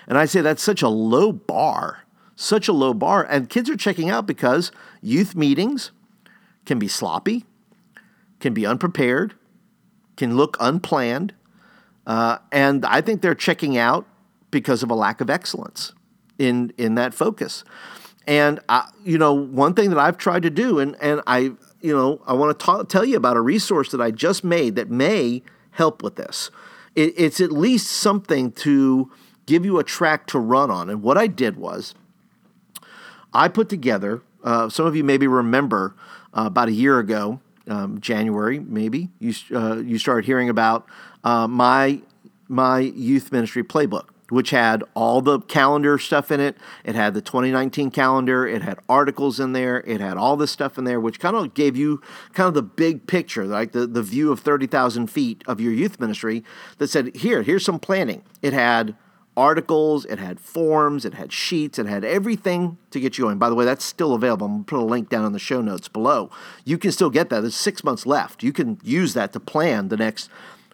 And 0.07 0.17
I 0.17 0.25
say 0.25 0.41
that's 0.41 0.63
such 0.63 0.81
a 0.81 0.89
low 0.89 1.31
bar, 1.31 2.03
such 2.35 2.67
a 2.67 2.73
low 2.73 2.93
bar, 2.93 3.23
and 3.23 3.49
kids 3.49 3.69
are 3.69 3.77
checking 3.77 4.09
out 4.09 4.25
because 4.25 4.71
youth 5.01 5.35
meetings 5.35 5.91
can 6.65 6.79
be 6.79 6.87
sloppy, 6.87 7.45
can 8.39 8.53
be 8.53 8.65
unprepared, 8.65 9.33
can 10.15 10.35
look 10.35 10.57
unplanned, 10.59 11.33
uh, 12.05 12.37
and 12.51 12.85
I 12.85 13.01
think 13.01 13.21
they're 13.21 13.35
checking 13.35 13.77
out 13.77 14.05
because 14.51 14.83
of 14.83 14.91
a 14.91 14.95
lack 14.95 15.21
of 15.21 15.29
excellence 15.29 15.93
in 16.37 16.73
in 16.77 16.95
that 16.95 17.13
focus. 17.13 17.63
And 18.25 18.59
I, 18.69 18.89
you 19.03 19.17
know, 19.17 19.33
one 19.33 19.73
thing 19.73 19.89
that 19.89 19.99
I've 19.99 20.17
tried 20.17 20.43
to 20.43 20.49
do, 20.49 20.79
and 20.79 20.95
and 21.01 21.21
I, 21.27 21.51
you 21.83 21.95
know, 21.95 22.21
I 22.25 22.33
want 22.33 22.57
to 22.57 22.85
tell 22.85 23.05
you 23.05 23.17
about 23.17 23.37
a 23.37 23.41
resource 23.41 23.91
that 23.91 24.01
I 24.01 24.09
just 24.09 24.43
made 24.43 24.75
that 24.75 24.89
may 24.89 25.43
help 25.71 26.01
with 26.01 26.15
this. 26.15 26.49
It, 26.95 27.13
it's 27.17 27.41
at 27.41 27.51
least 27.51 27.87
something 27.87 28.51
to 28.53 29.11
give 29.45 29.65
you 29.65 29.77
a 29.77 29.83
track 29.83 30.25
to 30.27 30.39
run 30.39 30.71
on. 30.71 30.89
And 30.89 31.03
what 31.03 31.17
I 31.17 31.27
did 31.27 31.57
was, 31.57 31.93
I 33.33 33.49
put 33.49 33.67
together. 33.67 34.21
Uh, 34.43 34.69
some 34.69 34.85
of 34.85 34.95
you 34.95 35.03
maybe 35.03 35.27
remember 35.27 35.95
uh, 36.33 36.45
about 36.45 36.69
a 36.69 36.71
year 36.71 36.99
ago, 36.99 37.41
um, 37.67 37.99
January 38.01 38.59
maybe 38.59 39.09
you 39.19 39.33
uh, 39.55 39.77
you 39.77 39.97
started 39.97 40.25
hearing 40.25 40.49
about 40.49 40.85
uh, 41.23 41.47
my 41.47 42.01
my 42.49 42.79
youth 42.79 43.31
ministry 43.31 43.63
playbook 43.63 44.07
which 44.33 44.49
had 44.49 44.83
all 44.95 45.21
the 45.21 45.39
calendar 45.41 45.99
stuff 45.99 46.31
in 46.31 46.39
it. 46.39 46.57
It 46.83 46.95
had 46.95 47.13
the 47.13 47.21
2019 47.21 47.91
calendar. 47.91 48.47
It 48.47 48.63
had 48.63 48.79
articles 48.89 49.39
in 49.39 49.53
there. 49.53 49.81
It 49.81 50.01
had 50.01 50.17
all 50.17 50.35
this 50.35 50.51
stuff 50.51 50.77
in 50.77 50.85
there, 50.85 50.99
which 50.99 51.19
kind 51.19 51.35
of 51.35 51.53
gave 51.53 51.77
you 51.77 52.01
kind 52.33 52.47
of 52.47 52.55
the 52.55 52.63
big 52.63 53.05
picture, 53.05 53.45
like 53.45 53.73
the, 53.73 53.85
the 53.85 54.01
view 54.01 54.31
of 54.31 54.39
30,000 54.39 55.07
feet 55.07 55.43
of 55.47 55.61
your 55.61 55.71
youth 55.71 55.99
ministry 55.99 56.43
that 56.79 56.87
said, 56.87 57.15
here, 57.15 57.43
here's 57.43 57.63
some 57.63 57.79
planning. 57.79 58.23
It 58.41 58.53
had 58.53 58.95
articles, 59.37 60.05
it 60.05 60.19
had 60.19 60.39
forms, 60.39 61.05
it 61.05 61.13
had 61.13 61.31
sheets, 61.31 61.77
it 61.77 61.85
had 61.85 62.03
everything 62.03 62.77
to 62.91 62.99
get 62.99 63.17
you 63.17 63.25
going. 63.25 63.37
By 63.37 63.49
the 63.49 63.55
way, 63.55 63.65
that's 63.65 63.85
still 63.85 64.13
available. 64.13 64.47
I'm 64.47 64.53
going 64.53 64.63
to 64.63 64.69
put 64.69 64.79
a 64.79 64.85
link 64.85 65.09
down 65.09 65.25
in 65.25 65.31
the 65.31 65.39
show 65.39 65.61
notes 65.61 65.87
below. 65.87 66.29
You 66.65 66.77
can 66.77 66.91
still 66.91 67.09
get 67.09 67.29
that. 67.29 67.41
There's 67.41 67.55
six 67.55 67.83
months 67.83 68.05
left. 68.05 68.43
You 68.43 68.53
can 68.53 68.79
use 68.83 69.13
that 69.13 69.33
to 69.33 69.39
plan 69.39 69.89
the 69.89 69.97
next 69.97 70.29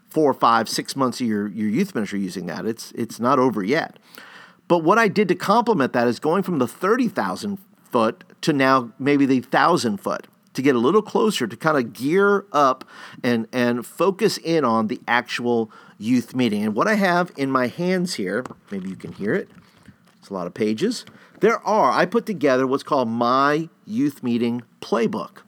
four, 0.09 0.33
five, 0.33 0.67
six 0.67 0.95
months 0.95 1.21
of 1.21 1.27
your, 1.27 1.47
your 1.47 1.69
youth 1.69 1.95
ministry 1.95 2.19
using 2.19 2.47
that. 2.47 2.65
It's 2.65 2.91
it's 2.93 3.19
not 3.19 3.39
over 3.39 3.63
yet. 3.63 3.97
But 4.67 4.79
what 4.79 4.99
I 4.99 5.07
did 5.07 5.27
to 5.29 5.35
complement 5.35 5.93
that 5.93 6.07
is 6.07 6.19
going 6.19 6.43
from 6.43 6.59
the 6.59 6.67
30,000 6.67 7.57
foot 7.91 8.23
to 8.41 8.53
now 8.53 8.91
maybe 8.99 9.25
the 9.25 9.39
1,000 9.39 9.97
foot 9.97 10.27
to 10.53 10.61
get 10.61 10.75
a 10.75 10.79
little 10.79 11.01
closer 11.01 11.47
to 11.47 11.55
kind 11.55 11.77
of 11.77 11.93
gear 11.93 12.45
up 12.51 12.83
and, 13.23 13.47
and 13.51 13.85
focus 13.85 14.37
in 14.37 14.63
on 14.63 14.87
the 14.87 15.01
actual 15.07 15.71
youth 15.97 16.35
meeting. 16.35 16.63
And 16.63 16.75
what 16.75 16.87
I 16.87 16.95
have 16.95 17.31
in 17.35 17.49
my 17.49 17.67
hands 17.67 18.15
here, 18.15 18.43
maybe 18.69 18.89
you 18.89 18.95
can 18.95 19.11
hear 19.11 19.33
it, 19.33 19.49
it's 20.19 20.29
a 20.29 20.33
lot 20.33 20.47
of 20.47 20.53
pages. 20.53 21.05
There 21.39 21.59
are, 21.65 21.91
I 21.91 22.05
put 22.05 22.25
together 22.25 22.67
what's 22.67 22.83
called 22.83 23.07
my 23.07 23.69
youth 23.85 24.21
meeting 24.21 24.63
playbook. 24.81 25.43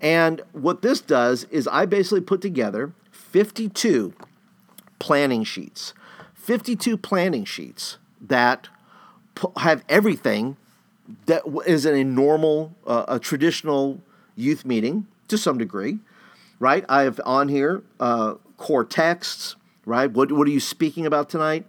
And 0.00 0.42
what 0.52 0.82
this 0.82 1.00
does 1.00 1.44
is 1.44 1.68
I 1.68 1.86
basically 1.86 2.22
put 2.22 2.40
together 2.40 2.92
52 3.32 4.12
planning 4.98 5.42
sheets, 5.42 5.94
52 6.34 6.98
planning 6.98 7.46
sheets 7.46 7.96
that 8.20 8.68
have 9.56 9.82
everything 9.88 10.58
that 11.24 11.42
is 11.66 11.86
in 11.86 11.94
a 11.94 12.04
normal, 12.04 12.74
uh, 12.86 13.06
a 13.08 13.18
traditional 13.18 14.02
youth 14.36 14.66
meeting 14.66 15.06
to 15.28 15.38
some 15.38 15.56
degree, 15.56 15.98
right? 16.60 16.84
I 16.90 17.02
have 17.02 17.22
on 17.24 17.48
here 17.48 17.82
uh, 17.98 18.34
core 18.58 18.84
texts, 18.84 19.56
right? 19.86 20.10
What, 20.10 20.30
what 20.30 20.46
are 20.46 20.50
you 20.50 20.60
speaking 20.60 21.06
about 21.06 21.30
tonight? 21.30 21.66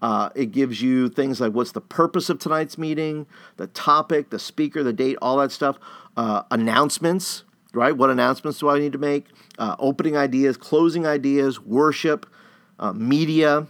Uh, 0.00 0.30
it 0.34 0.50
gives 0.50 0.80
you 0.80 1.10
things 1.10 1.42
like 1.42 1.52
what's 1.52 1.72
the 1.72 1.82
purpose 1.82 2.30
of 2.30 2.38
tonight's 2.38 2.78
meeting, 2.78 3.26
the 3.58 3.66
topic, 3.68 4.30
the 4.30 4.38
speaker, 4.38 4.82
the 4.82 4.94
date, 4.94 5.18
all 5.20 5.36
that 5.36 5.52
stuff. 5.52 5.78
Uh, 6.16 6.42
announcements, 6.50 7.44
right? 7.72 7.96
What 7.96 8.10
announcements 8.10 8.58
do 8.58 8.68
I 8.68 8.78
need 8.78 8.92
to 8.92 8.98
make? 8.98 9.26
Uh, 9.58 9.76
opening 9.78 10.16
ideas, 10.16 10.56
closing 10.56 11.06
ideas, 11.06 11.60
worship, 11.60 12.26
uh, 12.78 12.92
media, 12.92 13.66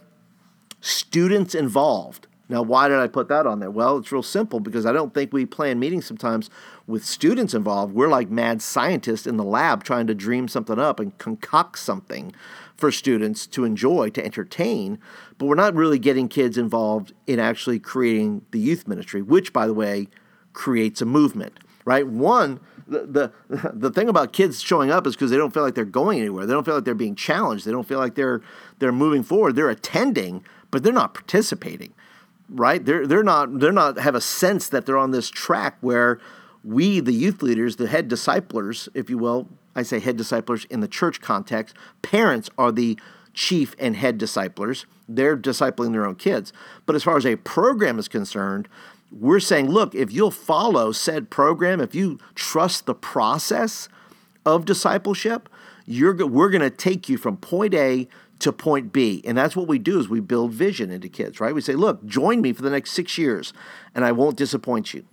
students 0.81 1.55
involved. 1.55 2.27
Now, 2.49 2.61
why 2.61 2.88
did 2.88 2.99
I 2.99 3.07
put 3.07 3.29
that 3.29 3.47
on 3.47 3.61
there? 3.61 3.71
Well, 3.71 3.97
it's 3.97 4.12
real 4.12 4.23
simple 4.23 4.61
because 4.61 4.85
I 4.85 4.93
don't 4.93 5.15
think 5.15 5.33
we 5.33 5.47
plan 5.47 5.79
meetings 5.79 6.05
sometimes 6.05 6.51
with 6.87 7.05
students 7.05 7.55
involved. 7.55 7.95
We're 7.95 8.09
like 8.09 8.31
mad 8.31 8.61
scientists 8.61 9.27
in 9.27 9.38
the 9.38 9.45
lab 9.45 9.85
trying 9.85 10.07
to 10.09 10.15
dream 10.15 10.49
something 10.49 10.79
up 10.79 11.01
and 11.01 11.17
concoct 11.17 11.79
something 11.79 12.35
for 12.77 12.91
students 12.91 13.47
to 13.47 13.65
enjoy, 13.65 14.11
to 14.11 14.25
entertain, 14.25 14.99
but 15.38 15.47
we're 15.47 15.55
not 15.55 15.75
really 15.75 15.99
getting 15.99 16.29
kids 16.29 16.59
involved 16.59 17.12
in 17.27 17.38
actually 17.38 17.79
creating 17.79 18.45
the 18.51 18.59
youth 18.59 18.87
ministry, 18.88 19.23
which, 19.23 19.53
by 19.53 19.67
the 19.67 19.73
way, 19.73 20.09
creates 20.53 21.01
a 21.01 21.07
movement, 21.07 21.59
right? 21.85 22.07
One, 22.07 22.61
the, 22.92 23.33
the 23.48 23.70
the 23.74 23.90
thing 23.90 24.09
about 24.09 24.33
kids 24.33 24.61
showing 24.61 24.90
up 24.90 25.07
is 25.07 25.14
because 25.14 25.31
they 25.31 25.37
don't 25.37 25.52
feel 25.52 25.62
like 25.62 25.74
they're 25.74 25.85
going 25.85 26.18
anywhere. 26.20 26.46
They 26.46 26.52
don't 26.52 26.64
feel 26.64 26.76
like 26.76 26.85
they're 26.85 26.94
being 26.94 27.14
challenged. 27.14 27.64
They 27.64 27.72
don't 27.72 27.87
feel 27.87 27.98
like 27.98 28.14
they're 28.14 28.40
they're 28.78 28.92
moving 28.92 29.22
forward. 29.22 29.57
They're 29.57 29.70
attending, 29.70 30.44
but 30.70 30.83
they're 30.83 30.92
not 30.92 31.14
participating. 31.14 31.94
Right? 32.48 32.85
They're 32.85 33.07
they're 33.07 33.22
not 33.22 33.59
they're 33.59 33.72
not 33.72 33.98
have 33.98 34.14
a 34.14 34.20
sense 34.20 34.68
that 34.68 34.87
they're 34.87 34.98
on 34.98 35.11
this 35.11 35.31
track 35.31 35.76
where 35.81 36.20
we, 36.64 37.00
the 37.00 37.12
youth 37.12 37.42
leaders, 37.42 37.76
the 37.76 37.88
head 37.88 38.09
disciplers, 38.09 38.88
if 38.94 39.11
you 39.11 39.18
will, 39.18 39.48
I 39.74 39.83
say 39.83 39.98
head 39.98 40.16
disciplers 40.16 40.64
in 40.66 40.81
the 40.81 40.88
church 40.88 41.20
context, 41.20 41.74
parents 42.02 42.50
are 42.57 42.70
the 42.70 42.98
chief 43.35 43.74
and 43.78 43.96
head 43.96 44.18
disciplers. 44.18 44.87
They're 45.09 45.37
discipling 45.37 45.92
their 45.92 46.07
own 46.07 46.14
kids. 46.14 46.52
But 46.87 46.94
as 46.94 47.02
far 47.02 47.16
as 47.16 47.26
a 47.26 47.37
program 47.37 47.98
is 47.98 48.09
concerned, 48.09 48.68
we're 49.12 49.40
saying, 49.40 49.68
look, 49.68 49.94
if 49.94 50.11
you'll 50.12 50.31
follow 50.31 50.92
said 50.92 51.31
program, 51.31 51.81
if 51.81 51.94
you 51.94 52.18
trust 52.35 52.87
the 52.87 52.94
process 52.94 53.88
of 54.46 54.64
discipleship, 54.64 55.48
you're 55.87 56.27
we're 56.27 56.51
going 56.51 56.62
to 56.62 56.70
take 56.70 57.09
you 57.09 57.18
from 57.18 57.37
point 57.37 57.75
A 57.75 58.09
to 58.40 58.53
point 58.53 58.92
B. 58.92 59.22
And 59.25 59.38
that's 59.38 59.55
what 59.55 59.68
we 59.68 59.79
do 59.79 60.01
is 60.01 60.09
we 60.09 60.20
build 60.20 60.53
vision 60.53 60.90
into 60.90 61.09
kids, 61.09 61.40
right? 61.40 61.55
We 61.55 61.61
say, 61.61 61.75
look, 61.75 62.05
join 62.05 62.40
me 62.40 62.53
for 62.53 62.62
the 62.62 62.70
next 62.70 62.92
six 62.92 63.16
years 63.16 63.53
and 63.94 64.05
I 64.05 64.12
won't 64.12 64.37
disappoint 64.37 64.94
you, 64.94 65.05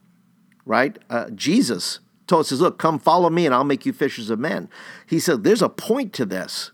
right? 0.66 0.98
Uh, 1.10 1.30
Jesus 1.32 2.00
told 2.26 2.42
us, 2.42 2.52
look, 2.54 2.80
come 2.80 2.98
follow 2.98 3.30
me 3.30 3.46
and 3.46 3.54
I'll 3.54 3.64
make 3.64 3.86
you 3.86 3.94
fishers 3.94 4.30
of 4.30 4.40
men. 4.40 4.70
He 5.06 5.20
said, 5.20 5.44
there's 5.44 5.62
a 5.62 5.70
point 5.70 6.14
to 6.14 6.26
this 6.26 6.72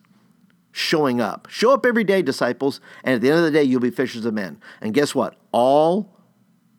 showing 0.71 1.19
up. 1.19 1.47
Show 1.49 1.73
up 1.73 1.85
every 1.85 2.03
day, 2.03 2.21
disciples, 2.21 2.79
and 3.03 3.15
at 3.15 3.21
the 3.21 3.29
end 3.29 3.39
of 3.39 3.45
the 3.45 3.51
day, 3.51 3.63
you'll 3.63 3.81
be 3.81 3.89
fishers 3.89 4.25
of 4.25 4.33
men. 4.33 4.61
And 4.81 4.93
guess 4.93 5.13
what? 5.13 5.35
All 5.51 6.14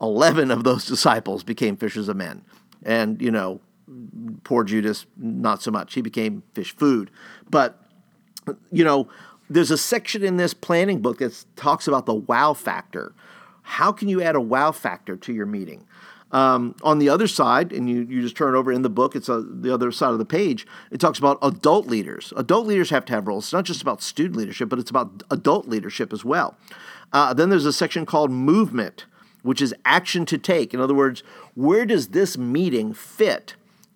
11 0.00 0.50
of 0.50 0.64
those 0.64 0.86
disciples 0.86 1.42
became 1.42 1.76
fishers 1.76 2.08
of 2.08 2.16
men. 2.16 2.42
And, 2.82 3.20
you 3.20 3.30
know, 3.30 3.60
poor 4.44 4.64
Judas, 4.64 5.06
not 5.16 5.62
so 5.62 5.70
much. 5.70 5.94
He 5.94 6.02
became 6.02 6.42
fish 6.54 6.74
food. 6.76 7.10
But, 7.48 7.80
you 8.70 8.84
know, 8.84 9.08
there's 9.48 9.70
a 9.70 9.78
section 9.78 10.22
in 10.22 10.36
this 10.36 10.54
planning 10.54 11.00
book 11.00 11.18
that 11.18 11.44
talks 11.56 11.88
about 11.88 12.06
the 12.06 12.14
wow 12.14 12.52
factor. 12.52 13.14
How 13.62 13.92
can 13.92 14.08
you 14.08 14.22
add 14.22 14.36
a 14.36 14.40
wow 14.40 14.72
factor 14.72 15.16
to 15.16 15.32
your 15.32 15.46
meeting? 15.46 15.86
Um, 16.32 16.74
on 16.82 16.98
the 16.98 17.08
other 17.08 17.28
side, 17.28 17.72
and 17.72 17.88
you, 17.88 18.02
you 18.02 18.20
just 18.20 18.36
turn 18.36 18.54
it 18.54 18.58
over 18.58 18.72
in 18.72 18.82
the 18.82 18.90
book, 18.90 19.14
it's 19.14 19.28
a, 19.28 19.40
the 19.40 19.72
other 19.72 19.92
side 19.92 20.10
of 20.10 20.18
the 20.18 20.24
page, 20.24 20.66
it 20.90 20.98
talks 20.98 21.18
about 21.18 21.38
adult 21.40 21.86
leaders. 21.86 22.32
Adult 22.36 22.66
leaders 22.66 22.90
have 22.90 23.04
to 23.06 23.12
have 23.12 23.28
roles. 23.28 23.46
It's 23.46 23.52
not 23.52 23.64
just 23.64 23.80
about 23.80 24.02
student 24.02 24.36
leadership, 24.36 24.68
but 24.68 24.80
it's 24.80 24.90
about 24.90 25.22
adult 25.30 25.68
leadership 25.68 26.12
as 26.12 26.24
well. 26.24 26.56
Uh, 27.12 27.32
then 27.32 27.48
there's 27.48 27.64
a 27.64 27.72
section 27.72 28.04
called 28.04 28.32
movement 28.32 29.06
which 29.46 29.62
is 29.62 29.74
action 29.84 30.26
to 30.26 30.36
take. 30.36 30.74
In 30.74 30.80
other 30.80 30.94
words, 30.94 31.22
where 31.54 31.86
does 31.86 32.08
this 32.08 32.36
meeting 32.36 32.92
fit 32.92 33.54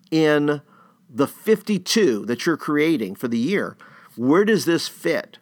in 0.09 0.61
the 1.09 1.27
52 1.27 2.25
that 2.25 2.45
you're 2.45 2.57
creating 2.57 3.15
for 3.15 3.27
the 3.27 3.37
year? 3.37 3.75
Where 4.15 4.45
does 4.45 4.65
this 4.65 4.87
fit? 4.87 5.39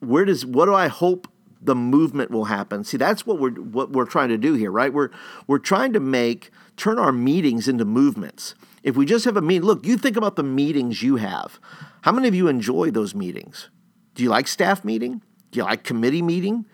Where 0.00 0.24
does 0.24 0.44
what 0.44 0.66
do 0.66 0.74
I 0.74 0.88
hope 0.88 1.28
the 1.62 1.76
movement 1.76 2.30
will 2.30 2.46
happen? 2.46 2.82
See, 2.82 2.96
that's 2.96 3.24
what 3.24 3.38
we're 3.38 3.52
what 3.52 3.92
we're 3.92 4.06
trying 4.06 4.30
to 4.30 4.38
do 4.38 4.54
here, 4.54 4.72
right? 4.72 4.92
We're 4.92 5.10
we're 5.46 5.58
trying 5.58 5.92
to 5.92 6.00
make 6.00 6.50
turn 6.76 6.98
our 6.98 7.12
meetings 7.12 7.68
into 7.68 7.84
movements. 7.84 8.54
If 8.82 8.96
we 8.96 9.06
just 9.06 9.26
have 9.26 9.36
a 9.36 9.42
meeting, 9.42 9.66
look, 9.66 9.86
you 9.86 9.96
think 9.96 10.16
about 10.16 10.36
the 10.36 10.42
meetings 10.42 11.02
you 11.02 11.16
have. 11.16 11.60
How 12.02 12.12
many 12.12 12.26
of 12.26 12.34
you 12.34 12.48
enjoy 12.48 12.90
those 12.90 13.14
meetings? 13.14 13.68
Do 14.14 14.22
you 14.22 14.30
like 14.30 14.48
staff 14.48 14.84
meeting? 14.84 15.22
Do 15.50 15.58
you 15.58 15.64
like 15.64 15.84
committee 15.84 16.22
meeting? 16.22 16.64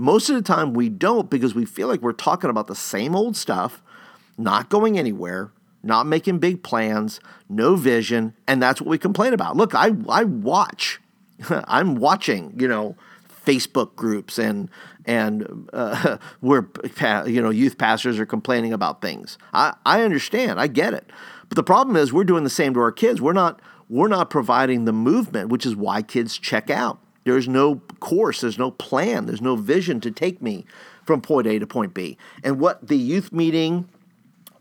Most 0.00 0.30
of 0.30 0.34
the 0.34 0.40
time, 0.40 0.72
we 0.72 0.88
don't 0.88 1.28
because 1.28 1.54
we 1.54 1.66
feel 1.66 1.86
like 1.86 2.00
we're 2.00 2.12
talking 2.12 2.48
about 2.48 2.68
the 2.68 2.74
same 2.74 3.14
old 3.14 3.36
stuff, 3.36 3.82
not 4.38 4.70
going 4.70 4.98
anywhere, 4.98 5.52
not 5.82 6.06
making 6.06 6.38
big 6.38 6.62
plans, 6.62 7.20
no 7.50 7.76
vision, 7.76 8.32
and 8.48 8.62
that's 8.62 8.80
what 8.80 8.88
we 8.88 8.96
complain 8.96 9.34
about. 9.34 9.58
Look, 9.58 9.74
I 9.74 9.90
I 10.08 10.24
watch, 10.24 11.02
I'm 11.50 11.96
watching, 11.96 12.54
you 12.58 12.66
know, 12.66 12.96
Facebook 13.44 13.94
groups 13.94 14.38
and 14.38 14.70
and 15.04 15.68
uh, 15.74 16.16
where 16.40 16.66
you 17.26 17.42
know 17.42 17.50
youth 17.50 17.76
pastors 17.76 18.18
are 18.18 18.24
complaining 18.24 18.72
about 18.72 19.02
things. 19.02 19.36
I 19.52 19.74
I 19.84 20.00
understand, 20.00 20.58
I 20.58 20.66
get 20.68 20.94
it, 20.94 21.10
but 21.50 21.56
the 21.56 21.62
problem 21.62 21.94
is 21.96 22.10
we're 22.10 22.24
doing 22.24 22.44
the 22.44 22.48
same 22.48 22.72
to 22.72 22.80
our 22.80 22.90
kids. 22.90 23.20
We're 23.20 23.34
not 23.34 23.60
we're 23.90 24.08
not 24.08 24.30
providing 24.30 24.86
the 24.86 24.94
movement, 24.94 25.50
which 25.50 25.66
is 25.66 25.76
why 25.76 26.00
kids 26.00 26.38
check 26.38 26.70
out. 26.70 27.00
There's 27.24 27.48
no 27.48 27.76
course, 28.00 28.40
there's 28.40 28.58
no 28.58 28.70
plan, 28.70 29.26
there's 29.26 29.42
no 29.42 29.56
vision 29.56 30.00
to 30.00 30.10
take 30.10 30.40
me 30.40 30.64
from 31.04 31.20
point 31.20 31.46
A 31.46 31.58
to 31.58 31.66
point 31.66 31.92
B. 31.92 32.16
And 32.42 32.58
what 32.58 32.86
the 32.86 32.96
youth 32.96 33.32
meeting 33.32 33.88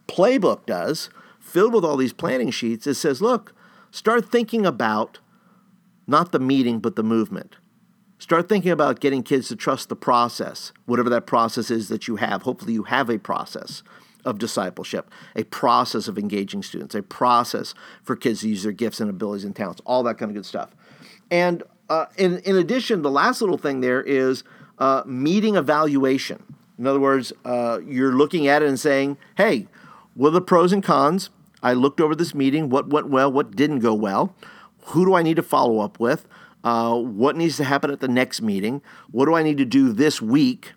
playbook 0.07 0.65
does, 0.65 1.09
filled 1.39 1.73
with 1.73 1.85
all 1.85 1.97
these 1.97 2.13
planning 2.13 2.51
sheets, 2.51 2.85
it 2.85 2.95
says, 2.95 3.21
look, 3.21 3.53
start 3.91 4.29
thinking 4.29 4.65
about 4.65 5.19
not 6.07 6.31
the 6.31 6.39
meeting, 6.39 6.79
but 6.79 6.95
the 6.95 7.03
movement. 7.03 7.55
Start 8.17 8.49
thinking 8.49 8.71
about 8.71 8.99
getting 8.99 9.23
kids 9.23 9.47
to 9.47 9.55
trust 9.55 9.87
the 9.87 9.95
process, 9.95 10.73
whatever 10.85 11.09
that 11.09 11.25
process 11.25 11.71
is 11.71 11.87
that 11.87 12.07
you 12.07 12.17
have. 12.17 12.41
Hopefully, 12.41 12.73
you 12.73 12.83
have 12.83 13.09
a 13.09 13.17
process 13.17 13.81
of 14.25 14.37
discipleship, 14.37 15.09
a 15.35 15.45
process 15.45 16.09
of 16.09 16.17
engaging 16.17 16.61
students, 16.61 16.93
a 16.93 17.01
process 17.01 17.73
for 18.03 18.17
kids 18.17 18.41
to 18.41 18.49
use 18.49 18.63
their 18.63 18.73
gifts 18.73 18.99
and 18.99 19.09
abilities 19.09 19.45
and 19.45 19.55
talents, 19.55 19.81
all 19.85 20.03
that 20.03 20.17
kind 20.17 20.29
of 20.29 20.35
good 20.35 20.45
stuff. 20.45 20.71
And 21.31 21.63
uh, 21.89 22.05
in, 22.17 22.37
in 22.39 22.55
addition, 22.55 23.01
the 23.01 23.11
last 23.11 23.41
little 23.41 23.57
thing 23.57 23.81
there 23.81 24.01
is 24.01 24.43
uh, 24.77 25.03
meeting 25.05 25.55
evaluation. 25.55 26.43
In 26.77 26.87
other 26.87 26.99
words, 26.99 27.33
uh, 27.43 27.79
you're 27.85 28.13
looking 28.13 28.47
at 28.47 28.61
it 28.61 28.69
and 28.69 28.79
saying, 28.79 29.17
hey, 29.35 29.67
what 30.13 30.29
are 30.29 30.31
the 30.31 30.41
pros 30.41 30.71
and 30.71 30.83
cons? 30.83 31.29
I 31.61 31.73
looked 31.73 31.99
over 31.99 32.15
this 32.15 32.33
meeting. 32.33 32.69
What 32.69 32.89
went 32.89 33.09
well? 33.09 33.31
What 33.31 33.55
didn't 33.55 33.79
go 33.79 33.93
well? 33.93 34.33
Who 34.83 35.05
do 35.05 35.13
I 35.13 35.23
need 35.23 35.35
to 35.35 35.43
follow 35.43 35.79
up 35.79 35.99
with? 35.99 36.25
Uh, 36.63 36.95
what 36.95 37.35
needs 37.35 37.57
to 37.57 37.63
happen 37.63 37.91
at 37.91 37.99
the 37.99 38.07
next 38.07 38.41
meeting? 38.41 38.81
What 39.11 39.25
do 39.25 39.33
I 39.33 39.43
need 39.43 39.57
to 39.57 39.65
do 39.65 39.91
this 39.91 40.21
week 40.21 40.73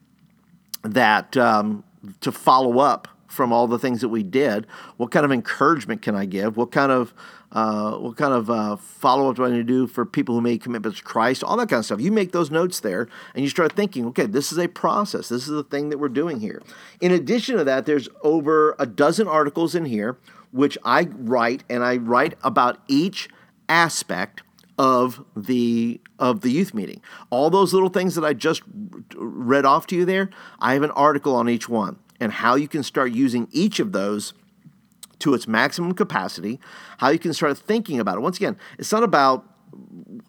that 0.83 1.37
um, 1.37 1.85
to 2.20 2.33
follow 2.33 2.81
up 2.81 3.09
from 3.29 3.53
all 3.53 3.66
the 3.66 3.79
things 3.79 4.01
that 4.01 4.09
we 4.09 4.22
did? 4.22 4.66
What 4.96 5.11
kind 5.11 5.25
of 5.25 5.33
encouragement 5.33 6.03
can 6.03 6.14
I 6.14 6.25
give? 6.25 6.57
What 6.57 6.72
kind 6.72 6.92
of 6.92 7.14
uh, 7.52 7.92
what 7.96 8.16
kind 8.16 8.32
of 8.32 8.50
uh, 8.50 8.76
follow 8.76 9.30
up 9.30 9.36
do 9.36 9.44
I 9.44 9.50
need 9.50 9.56
to 9.58 9.64
do 9.64 9.86
for 9.86 10.04
people 10.04 10.34
who 10.34 10.40
made 10.40 10.62
commitments 10.62 10.98
to 10.98 11.04
Christ? 11.04 11.44
All 11.44 11.56
that 11.58 11.68
kind 11.68 11.80
of 11.80 11.84
stuff. 11.84 12.00
You 12.00 12.10
make 12.10 12.32
those 12.32 12.50
notes 12.50 12.80
there 12.80 13.08
and 13.34 13.44
you 13.44 13.50
start 13.50 13.72
thinking, 13.72 14.06
okay, 14.06 14.26
this 14.26 14.52
is 14.52 14.58
a 14.58 14.68
process. 14.68 15.28
This 15.28 15.42
is 15.42 15.48
the 15.48 15.64
thing 15.64 15.90
that 15.90 15.98
we're 15.98 16.08
doing 16.08 16.40
here. 16.40 16.62
In 17.00 17.12
addition 17.12 17.56
to 17.58 17.64
that, 17.64 17.86
there's 17.86 18.08
over 18.22 18.74
a 18.78 18.86
dozen 18.86 19.28
articles 19.28 19.74
in 19.74 19.84
here 19.84 20.18
which 20.52 20.78
I 20.84 21.08
write, 21.10 21.64
and 21.68 21.82
I 21.82 21.96
write 21.96 22.34
about 22.44 22.80
each 22.86 23.28
aspect 23.68 24.42
of 24.78 25.24
the 25.36 26.00
of 26.18 26.40
the 26.42 26.50
youth 26.50 26.72
meeting. 26.72 27.00
All 27.30 27.50
those 27.50 27.74
little 27.74 27.88
things 27.88 28.14
that 28.14 28.24
I 28.24 28.32
just 28.32 28.62
read 29.16 29.64
off 29.64 29.86
to 29.88 29.96
you 29.96 30.04
there, 30.04 30.30
I 30.60 30.74
have 30.74 30.82
an 30.82 30.90
article 30.92 31.34
on 31.34 31.48
each 31.48 31.68
one 31.68 31.98
and 32.20 32.32
how 32.32 32.54
you 32.54 32.68
can 32.68 32.82
start 32.82 33.12
using 33.12 33.48
each 33.50 33.80
of 33.80 33.92
those 33.92 34.32
to 35.22 35.35
its 35.35 35.48
maximum 35.48 35.94
capacity, 35.94 36.61
how 36.98 37.08
you 37.08 37.18
can 37.18 37.32
start 37.32 37.56
thinking 37.58 37.98
about 37.98 38.16
it. 38.16 38.20
Once 38.20 38.37
again, 38.37 38.56
it's 38.78 38.92
not 38.92 39.02
about 39.02 39.44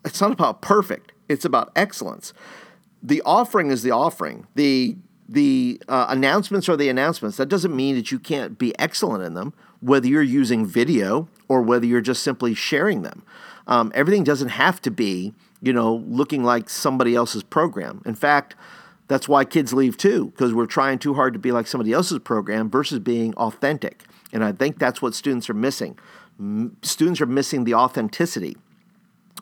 it's 0.06 0.22
not 0.22 0.32
about 0.32 0.62
perfect. 0.62 1.12
It's 1.28 1.46
about 1.46 1.72
excellence. 1.76 2.34
The 3.02 3.22
offering 3.26 3.72
is 3.72 3.84
the 3.84 3.92
offering. 3.92 4.48
The 4.56 4.96
the 5.28 5.82
uh, 5.88 6.06
announcements 6.10 6.70
are 6.70 6.78
the 6.78 6.90
announcements. 6.90 7.38
That 7.38 7.50
doesn't 7.50 7.76
mean 7.76 7.96
that 7.96 8.12
you 8.12 8.20
can't 8.20 8.58
be 8.58 8.78
excellent 8.78 9.24
in 9.24 9.34
them, 9.34 9.54
whether 9.82 10.08
you're 10.08 10.22
using 10.22 10.66
video 10.66 11.28
or 11.48 11.62
whether 11.62 11.86
you're 11.86 12.02
just 12.02 12.24
simply 12.24 12.54
sharing 12.54 13.02
them. 13.02 13.24
Um, 13.66 13.92
everything 13.96 14.24
doesn't 14.24 14.50
have 14.50 14.82
to 14.82 14.92
be, 14.92 15.34
you 15.62 15.74
know, 15.74 16.04
looking 16.08 16.44
like 16.44 16.70
somebody 16.70 17.16
else's 17.16 17.44
program. 17.44 18.02
In 18.06 18.16
fact, 18.16 18.56
that's 19.08 19.28
why 19.28 19.46
kids 19.46 19.74
leave 19.74 19.98
too, 19.98 20.26
because 20.28 20.54
we're 20.54 20.66
trying 20.66 21.00
too 21.00 21.14
hard 21.14 21.34
to 21.34 21.40
be 21.40 21.52
like 21.52 21.68
somebody 21.68 21.94
else's 21.94 22.20
program 22.20 22.70
versus 22.70 23.00
being 23.00 23.34
authentic. 23.36 24.04
And 24.34 24.44
I 24.44 24.52
think 24.52 24.80
that's 24.80 25.02
what 25.02 25.14
students 25.14 25.50
are 25.50 25.54
missing. 25.54 25.98
M- 26.40 26.76
students 26.82 27.22
are 27.22 27.28
missing 27.28 27.64
the 27.64 27.76
authenticity 27.76 28.58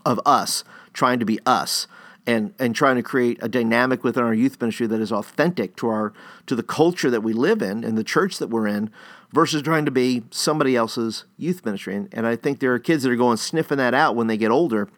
of 0.05 0.19
us 0.25 0.63
trying 0.93 1.19
to 1.19 1.25
be 1.25 1.39
us 1.45 1.87
and 2.27 2.53
and 2.59 2.75
trying 2.75 2.97
to 2.97 3.03
create 3.03 3.39
a 3.41 3.49
dynamic 3.49 4.03
within 4.03 4.23
our 4.23 4.33
youth 4.33 4.59
ministry 4.61 4.85
that 4.85 4.99
is 4.99 5.11
authentic 5.11 5.75
to 5.77 5.87
our 5.87 6.13
to 6.45 6.55
the 6.55 6.63
culture 6.63 7.09
that 7.09 7.21
we 7.21 7.33
live 7.33 7.61
in 7.61 7.83
and 7.83 7.97
the 7.97 8.03
church 8.03 8.37
that 8.37 8.49
we're 8.49 8.67
in 8.67 8.91
versus 9.33 9.61
trying 9.61 9.85
to 9.85 9.91
be 9.91 10.23
somebody 10.29 10.75
else's 10.75 11.25
youth 11.37 11.65
ministry. 11.65 11.95
And, 11.95 12.09
and 12.11 12.27
i 12.27 12.35
think 12.35 12.59
there 12.59 12.73
are 12.73 12.79
kids 12.79 13.03
that 13.03 13.11
are 13.11 13.15
going 13.15 13.37
sniffing 13.37 13.77
that 13.77 13.93
out 13.93 14.15
when 14.15 14.27
they 14.27 14.37
get 14.37 14.51
older. 14.51 14.89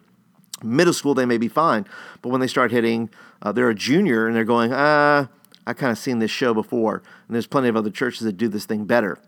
Middle 0.62 0.94
school 0.94 1.14
they 1.14 1.26
may 1.26 1.38
be 1.38 1.48
fine 1.48 1.86
but 2.22 2.28
when 2.30 2.40
they 2.40 2.46
start 2.46 2.70
hitting 2.70 3.10
uh, 3.42 3.52
they're 3.52 3.70
a 3.70 3.74
junior 3.74 4.26
and 4.26 4.36
they're 4.36 4.44
going 4.44 4.72
ah 4.72 5.28
i 5.66 5.72
kind 5.72 5.92
of 5.92 5.98
seen 5.98 6.20
this 6.20 6.30
show 6.30 6.54
before 6.54 7.02
and 7.26 7.34
there's 7.34 7.46
plenty 7.46 7.68
of 7.68 7.76
other 7.76 7.90
churches 7.90 8.20
that 8.20 8.36
do 8.36 8.48
this 8.48 8.64
thing 8.64 8.84
better 8.84 9.18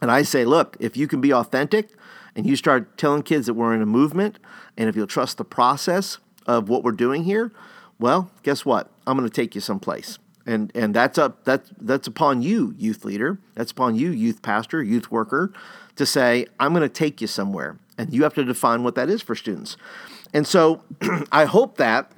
and 0.00 0.10
i 0.10 0.22
say 0.22 0.44
look 0.44 0.76
if 0.80 0.96
you 0.96 1.06
can 1.06 1.20
be 1.20 1.32
authentic 1.32 1.90
and 2.34 2.46
you 2.46 2.54
start 2.54 2.96
telling 2.96 3.22
kids 3.22 3.46
that 3.46 3.54
we're 3.54 3.74
in 3.74 3.82
a 3.82 3.86
movement 3.86 4.38
and 4.76 4.88
if 4.88 4.94
you'll 4.94 5.08
trust 5.08 5.38
the 5.38 5.44
process 5.44 6.18
of 6.46 6.68
what 6.68 6.82
we're 6.82 6.92
doing 6.92 7.24
here, 7.24 7.52
well, 7.98 8.30
guess 8.42 8.64
what? 8.64 8.90
I'm 9.06 9.16
going 9.16 9.28
to 9.28 9.34
take 9.34 9.54
you 9.54 9.60
someplace. 9.60 10.18
And, 10.46 10.72
and 10.74 10.94
that's 10.94 11.18
up 11.18 11.44
that's 11.44 11.70
that's 11.78 12.06
upon 12.06 12.40
you, 12.40 12.74
youth 12.78 13.04
leader. 13.04 13.38
That's 13.54 13.70
upon 13.70 13.96
you, 13.96 14.10
youth 14.10 14.40
pastor, 14.40 14.82
youth 14.82 15.10
worker, 15.10 15.52
to 15.96 16.06
say, 16.06 16.46
I'm 16.58 16.72
going 16.72 16.82
to 16.82 16.88
take 16.88 17.20
you 17.20 17.26
somewhere. 17.26 17.76
And 17.98 18.14
you 18.14 18.22
have 18.22 18.32
to 18.34 18.44
define 18.44 18.82
what 18.82 18.94
that 18.94 19.10
is 19.10 19.20
for 19.20 19.34
students. 19.34 19.76
And 20.32 20.46
so 20.46 20.82
I 21.32 21.44
hope 21.44 21.76
that 21.76 22.12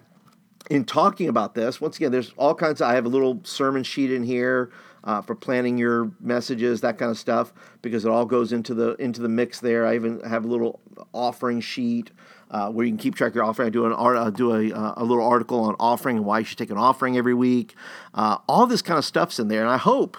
in 0.70 0.84
talking 0.84 1.28
about 1.28 1.54
this, 1.54 1.80
once 1.80 1.96
again, 1.96 2.12
there's 2.12 2.32
all 2.36 2.54
kinds 2.54 2.80
of, 2.80 2.88
I 2.88 2.94
have 2.94 3.06
a 3.06 3.08
little 3.08 3.40
sermon 3.42 3.82
sheet 3.82 4.12
in 4.12 4.22
here 4.22 4.70
uh, 5.04 5.22
for 5.22 5.34
planning 5.34 5.78
your 5.78 6.12
messages, 6.20 6.80
that 6.80 6.98
kind 6.98 7.10
of 7.10 7.18
stuff, 7.18 7.52
because 7.82 8.04
it 8.04 8.10
all 8.10 8.26
goes 8.26 8.52
into 8.52 8.74
the 8.74 8.94
into 8.96 9.20
the 9.20 9.28
mix 9.28 9.60
there. 9.60 9.86
I 9.86 9.94
even 9.94 10.20
have 10.20 10.44
a 10.44 10.48
little 10.48 10.80
offering 11.12 11.60
sheet 11.60 12.10
uh, 12.50 12.70
where 12.70 12.84
you 12.84 12.92
can 12.92 12.98
keep 12.98 13.14
track 13.14 13.30
of 13.30 13.36
your 13.36 13.44
offering. 13.44 13.66
I 13.66 13.70
do 13.70 13.86
an 13.86 13.92
art, 13.92 14.16
uh, 14.16 14.30
do 14.30 14.52
a, 14.52 14.94
a 14.96 15.04
little 15.04 15.24
article 15.24 15.60
on 15.60 15.76
offering 15.78 16.16
and 16.16 16.26
why 16.26 16.40
you 16.40 16.44
should 16.44 16.58
take 16.58 16.70
an 16.70 16.78
offering 16.78 17.16
every 17.16 17.34
week. 17.34 17.74
Uh, 18.14 18.38
all 18.48 18.66
this 18.66 18.82
kind 18.82 18.98
of 18.98 19.04
stuff's 19.04 19.38
in 19.38 19.48
there, 19.48 19.60
and 19.60 19.70
I 19.70 19.76
hope, 19.76 20.16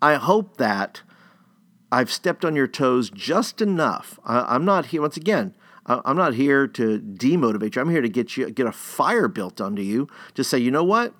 I 0.00 0.14
hope 0.14 0.56
that 0.56 1.02
I've 1.92 2.10
stepped 2.10 2.44
on 2.44 2.56
your 2.56 2.66
toes 2.66 3.10
just 3.10 3.60
enough. 3.60 4.18
I, 4.24 4.56
am 4.56 4.64
not 4.64 4.86
here 4.86 5.02
once 5.02 5.16
again. 5.16 5.54
I, 5.86 6.00
I'm 6.04 6.16
not 6.16 6.34
here 6.34 6.66
to 6.66 6.98
demotivate 6.98 7.76
you. 7.76 7.82
I'm 7.82 7.90
here 7.90 8.02
to 8.02 8.08
get 8.08 8.36
you 8.36 8.50
get 8.50 8.66
a 8.66 8.72
fire 8.72 9.28
built 9.28 9.60
under 9.60 9.82
you 9.82 10.08
to 10.34 10.42
say, 10.42 10.58
you 10.58 10.70
know 10.70 10.84
what, 10.84 11.14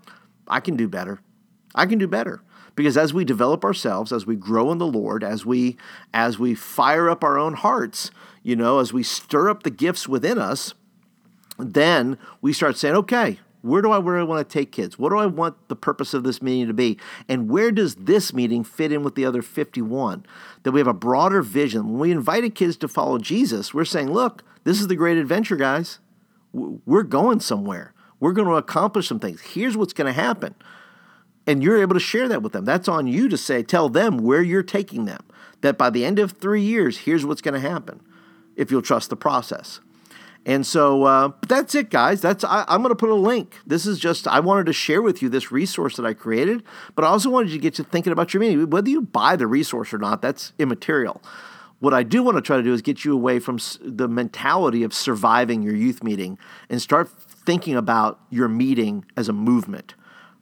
I 0.48 0.60
can 0.60 0.76
do 0.76 0.88
better. 0.88 1.20
I 1.74 1.86
can 1.86 1.98
do 1.98 2.08
better 2.08 2.42
because 2.74 2.96
as 2.96 3.14
we 3.14 3.24
develop 3.24 3.64
ourselves 3.64 4.12
as 4.12 4.26
we 4.26 4.36
grow 4.36 4.72
in 4.72 4.78
the 4.78 4.86
lord 4.86 5.22
as 5.22 5.46
we 5.46 5.76
as 6.12 6.38
we 6.38 6.54
fire 6.54 7.08
up 7.08 7.22
our 7.22 7.38
own 7.38 7.54
hearts 7.54 8.10
you 8.44 8.54
know, 8.54 8.78
as 8.78 8.92
we 8.92 9.02
stir 9.02 9.48
up 9.48 9.64
the 9.64 9.70
gifts 9.70 10.06
within 10.06 10.38
us, 10.38 10.74
then 11.58 12.18
we 12.42 12.52
start 12.52 12.76
saying, 12.76 12.94
okay, 12.94 13.40
where 13.62 13.80
do 13.80 13.90
I 13.90 13.96
I 13.96 14.22
want 14.22 14.46
to 14.46 14.52
take 14.52 14.70
kids? 14.70 14.98
What 14.98 15.08
do 15.08 15.16
I 15.16 15.24
want 15.24 15.68
the 15.68 15.74
purpose 15.74 16.12
of 16.12 16.22
this 16.22 16.42
meeting 16.42 16.66
to 16.66 16.74
be? 16.74 16.98
And 17.26 17.48
where 17.48 17.72
does 17.72 17.94
this 17.94 18.34
meeting 18.34 18.62
fit 18.62 18.92
in 18.92 19.02
with 19.02 19.14
the 19.14 19.24
other 19.24 19.40
51? 19.40 20.26
That 20.62 20.72
we 20.72 20.80
have 20.80 20.86
a 20.86 20.92
broader 20.92 21.40
vision. 21.40 21.88
When 21.88 21.98
we 21.98 22.10
invited 22.12 22.54
kids 22.54 22.76
to 22.76 22.88
follow 22.88 23.16
Jesus, 23.16 23.72
we're 23.72 23.86
saying, 23.86 24.12
look, 24.12 24.44
this 24.64 24.78
is 24.78 24.88
the 24.88 24.96
great 24.96 25.16
adventure, 25.16 25.56
guys. 25.56 26.00
We're 26.52 27.02
going 27.02 27.40
somewhere. 27.40 27.94
We're 28.20 28.32
going 28.32 28.48
to 28.48 28.54
accomplish 28.54 29.08
some 29.08 29.18
things. 29.18 29.40
Here's 29.40 29.76
what's 29.76 29.94
going 29.94 30.12
to 30.12 30.20
happen. 30.20 30.54
And 31.46 31.62
you're 31.62 31.80
able 31.80 31.94
to 31.94 32.00
share 32.00 32.28
that 32.28 32.42
with 32.42 32.52
them. 32.52 32.64
That's 32.64 32.88
on 32.88 33.06
you 33.06 33.28
to 33.28 33.36
say, 33.36 33.62
tell 33.62 33.88
them 33.88 34.18
where 34.18 34.42
you're 34.42 34.62
taking 34.62 35.04
them. 35.04 35.22
That 35.60 35.78
by 35.78 35.90
the 35.90 36.04
end 36.04 36.18
of 36.18 36.32
three 36.32 36.62
years, 36.62 36.98
here's 36.98 37.24
what's 37.24 37.40
going 37.40 37.54
to 37.54 37.68
happen 37.68 38.00
if 38.56 38.70
you'll 38.70 38.82
trust 38.82 39.10
the 39.10 39.16
process. 39.16 39.80
And 40.46 40.66
so 40.66 41.04
uh, 41.04 41.32
that's 41.48 41.74
it, 41.74 41.90
guys. 41.90 42.20
That's 42.20 42.44
I, 42.44 42.64
am 42.68 42.82
going 42.82 42.90
to 42.90 42.96
put 42.96 43.08
a 43.08 43.14
link. 43.14 43.56
This 43.66 43.86
is 43.86 43.98
just 43.98 44.28
I 44.28 44.40
wanted 44.40 44.66
to 44.66 44.72
share 44.72 45.00
with 45.00 45.22
you 45.22 45.28
this 45.28 45.50
resource 45.50 45.96
that 45.96 46.04
I 46.04 46.12
created, 46.12 46.62
but 46.94 47.04
I 47.04 47.08
also 47.08 47.30
wanted 47.30 47.50
to 47.52 47.58
get 47.58 47.78
you 47.78 47.84
thinking 47.84 48.12
about 48.12 48.34
your 48.34 48.42
meeting. 48.42 48.68
Whether 48.68 48.90
you 48.90 49.00
buy 49.00 49.36
the 49.36 49.46
resource 49.46 49.94
or 49.94 49.98
not, 49.98 50.20
that's 50.20 50.52
immaterial. 50.58 51.22
What 51.80 51.94
I 51.94 52.02
do 52.02 52.22
want 52.22 52.36
to 52.36 52.42
try 52.42 52.56
to 52.56 52.62
do 52.62 52.72
is 52.72 52.82
get 52.82 53.04
you 53.04 53.14
away 53.14 53.38
from 53.38 53.58
the 53.80 54.08
mentality 54.08 54.82
of 54.82 54.92
surviving 54.92 55.62
your 55.62 55.74
youth 55.74 56.02
meeting 56.02 56.38
and 56.68 56.80
start 56.80 57.08
thinking 57.08 57.74
about 57.74 58.20
your 58.30 58.48
meeting 58.48 59.04
as 59.16 59.28
a 59.28 59.32
movement 59.32 59.94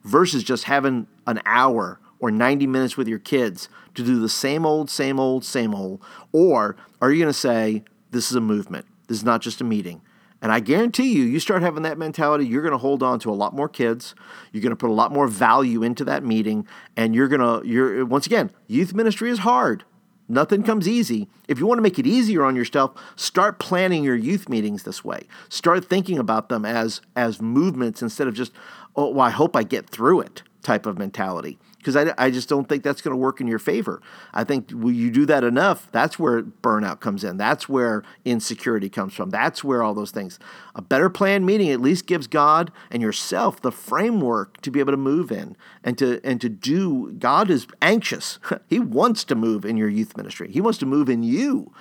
versus 0.03 0.43
just 0.43 0.65
having 0.65 1.07
an 1.27 1.41
hour 1.45 1.99
or 2.19 2.31
90 2.31 2.67
minutes 2.67 2.97
with 2.97 3.07
your 3.07 3.19
kids 3.19 3.69
to 3.95 4.03
do 4.03 4.19
the 4.19 4.29
same 4.29 4.65
old, 4.65 4.89
same 4.89 5.19
old, 5.19 5.43
same 5.43 5.73
old. 5.73 6.01
Or 6.31 6.75
are 7.01 7.11
you 7.11 7.19
going 7.19 7.33
to 7.33 7.37
say, 7.37 7.83
this 8.11 8.29
is 8.29 8.35
a 8.35 8.41
movement. 8.41 8.85
This 9.07 9.17
is 9.17 9.23
not 9.23 9.41
just 9.41 9.59
a 9.59 9.63
meeting. 9.63 10.01
And 10.41 10.51
I 10.51 10.59
guarantee 10.59 11.13
you, 11.13 11.23
you 11.23 11.39
start 11.39 11.61
having 11.61 11.83
that 11.83 11.97
mentality, 11.97 12.45
you're 12.45 12.61
going 12.61 12.73
to 12.73 12.77
hold 12.77 13.01
on 13.01 13.17
to 13.19 13.29
a 13.29 13.33
lot 13.33 13.53
more 13.53 13.69
kids. 13.69 14.13
You're 14.51 14.61
going 14.61 14.71
to 14.71 14.75
put 14.75 14.89
a 14.89 14.93
lot 14.93 15.11
more 15.11 15.27
value 15.27 15.83
into 15.83 16.03
that 16.05 16.23
meeting. 16.23 16.67
And 16.97 17.15
you're 17.15 17.29
going 17.29 17.41
to, 17.41 17.65
you're, 17.67 18.05
once 18.05 18.25
again, 18.25 18.51
youth 18.67 18.93
ministry 18.93 19.29
is 19.29 19.39
hard. 19.39 19.85
Nothing 20.27 20.63
comes 20.63 20.87
easy. 20.87 21.27
If 21.47 21.59
you 21.59 21.67
want 21.67 21.77
to 21.77 21.83
make 21.83 21.99
it 21.99 22.07
easier 22.07 22.43
on 22.43 22.55
yourself, 22.55 22.91
start 23.15 23.59
planning 23.59 24.03
your 24.03 24.15
youth 24.15 24.47
meetings 24.47 24.83
this 24.83 25.03
way. 25.03 25.27
Start 25.49 25.85
thinking 25.85 26.17
about 26.17 26.49
them 26.49 26.65
as 26.65 27.01
as 27.15 27.41
movements 27.41 28.01
instead 28.01 28.27
of 28.27 28.33
just, 28.33 28.53
oh, 28.95 29.09
well, 29.09 29.27
I 29.27 29.29
hope 29.29 29.55
I 29.55 29.63
get 29.63 29.89
through 29.89 30.21
it 30.21 30.43
type 30.61 30.85
of 30.85 30.97
mentality 30.97 31.57
because 31.83 31.97
I, 31.97 32.13
I 32.17 32.31
just 32.31 32.47
don't 32.47 32.69
think 32.69 32.81
that's 32.81 33.01
going 33.01 33.11
to 33.11 33.17
work 33.17 33.41
in 33.41 33.47
your 33.47 33.59
favor. 33.59 34.01
I 34.33 34.45
think 34.45 34.71
when 34.71 34.95
you 34.95 35.11
do 35.11 35.25
that 35.25 35.43
enough, 35.43 35.89
that's 35.91 36.17
where 36.17 36.41
burnout 36.41 37.01
comes 37.01 37.25
in. 37.25 37.35
That's 37.35 37.67
where 37.67 38.03
insecurity 38.23 38.89
comes 38.89 39.13
from. 39.13 39.29
That's 39.29 39.63
where 39.63 39.83
all 39.83 39.93
those 39.93 40.11
things. 40.11 40.39
A 40.75 40.81
better 40.81 41.09
planned 41.09 41.45
meeting 41.45 41.69
at 41.69 41.81
least 41.81 42.07
gives 42.07 42.27
God 42.27 42.71
and 42.89 43.01
yourself 43.01 43.61
the 43.61 43.71
framework 43.71 44.61
to 44.61 44.71
be 44.71 44.79
able 44.79 44.93
to 44.93 44.97
move 44.97 45.31
in 45.31 45.57
and 45.83 45.97
to 45.97 46.21
and 46.23 46.39
to 46.39 46.47
do. 46.47 47.11
God 47.11 47.49
is 47.49 47.67
anxious. 47.81 48.39
he 48.67 48.79
wants 48.79 49.25
to 49.25 49.35
move 49.35 49.65
in 49.65 49.75
your 49.75 49.89
youth 49.89 50.15
ministry. 50.15 50.49
He 50.51 50.61
wants 50.61 50.79
to 50.79 50.85
move 50.85 51.09
in 51.09 51.21
you, 51.23 51.73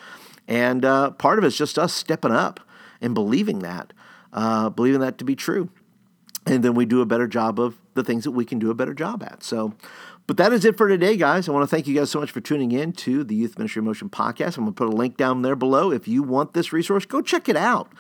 and 0.49 0.85
uh, 0.85 1.13
part 1.13 1.39
of 1.39 1.45
it's 1.45 1.57
just 1.57 1.79
us 1.79 1.93
stepping 1.93 2.33
up 2.33 2.59
and 3.01 3.15
believing 3.15 3.61
that, 3.61 3.93
uh, 4.33 4.69
believing 4.69 5.01
that 5.01 5.19
to 5.19 5.25
be 5.25 5.37
true 5.37 5.71
and 6.47 6.63
then 6.63 6.75
we 6.75 6.85
do 6.85 7.01
a 7.01 7.07
better 7.07 7.27
job 7.27 7.61
of 7.61 7.79
the 7.95 8.05
things 8.05 8.25
that 8.25 8.31
we 8.33 8.45
can 8.45 8.59
do 8.59 8.71
a 8.71 8.75
better 8.75 8.95
job 8.95 9.23
at. 9.23 9.43
So, 9.43 9.75
but 10.27 10.37
that 10.37 10.53
is 10.53 10.65
it 10.65 10.77
for 10.77 10.89
today, 10.89 11.17
guys. 11.17 11.49
I 11.49 11.53
want 11.53 11.69
to 11.69 11.75
thank 11.75 11.87
you 11.87 11.95
guys 11.95 12.11
so 12.11 12.21
much 12.21 12.31
for 12.31 12.41
tuning 12.41 12.73
in 12.73 12.93
to 12.93 13.25
the 13.25 13.35
Youth 13.35 13.59
Ministry 13.59 13.83
Motion 13.83 14.09
podcast. 14.09 14.57
I'm 14.57 14.65
going 14.65 14.75
to 14.75 14.85
put 14.85 14.89
a 14.89 14.97
link 14.97 15.17
down 15.17 15.43
there 15.43 15.57
below. 15.57 15.91
If 15.91 16.07
you 16.09 16.23
want 16.23 16.55
this 16.55 16.73
resource, 16.73 17.05
go 17.05 17.23
check 17.23 17.49
it 17.49 17.57
out. 17.57 17.93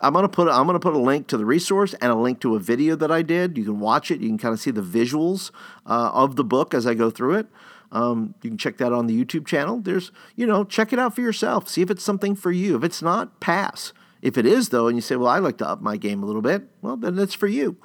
I'm 0.00 0.12
gonna 0.12 0.28
put 0.28 0.48
I'm 0.48 0.66
gonna 0.66 0.80
put 0.80 0.94
a 0.94 0.98
link 0.98 1.28
to 1.28 1.36
the 1.36 1.44
resource 1.44 1.94
and 1.94 2.10
a 2.10 2.16
link 2.16 2.40
to 2.40 2.56
a 2.56 2.58
video 2.58 2.96
that 2.96 3.12
I 3.12 3.22
did. 3.22 3.56
You 3.56 3.62
can 3.62 3.78
watch 3.78 4.10
it. 4.10 4.20
You 4.20 4.28
can 4.28 4.38
kind 4.38 4.52
of 4.52 4.58
see 4.58 4.72
the 4.72 4.82
visuals 4.82 5.52
uh, 5.86 6.10
of 6.12 6.34
the 6.34 6.42
book 6.42 6.74
as 6.74 6.84
I 6.84 6.94
go 6.94 7.10
through 7.10 7.34
it. 7.36 7.46
Um, 7.92 8.34
you 8.42 8.50
can 8.50 8.58
check 8.58 8.78
that 8.78 8.92
on 8.92 9.06
the 9.06 9.24
YouTube 9.24 9.46
channel. 9.46 9.78
There's 9.78 10.10
you 10.34 10.46
know 10.46 10.64
check 10.64 10.92
it 10.92 10.98
out 10.98 11.14
for 11.14 11.20
yourself. 11.20 11.68
See 11.68 11.80
if 11.80 11.90
it's 11.90 12.02
something 12.02 12.34
for 12.34 12.50
you. 12.50 12.76
If 12.76 12.82
it's 12.82 13.02
not, 13.02 13.38
pass. 13.38 13.92
If 14.24 14.38
it 14.38 14.46
is, 14.46 14.70
though, 14.70 14.88
and 14.88 14.96
you 14.96 15.02
say, 15.02 15.16
well, 15.16 15.28
I 15.28 15.38
like 15.38 15.58
to 15.58 15.68
up 15.68 15.82
my 15.82 15.98
game 15.98 16.22
a 16.22 16.26
little 16.26 16.40
bit, 16.40 16.62
well, 16.80 16.96
then 16.96 17.18
it's 17.18 17.34
for 17.34 17.46
you. 17.46 17.76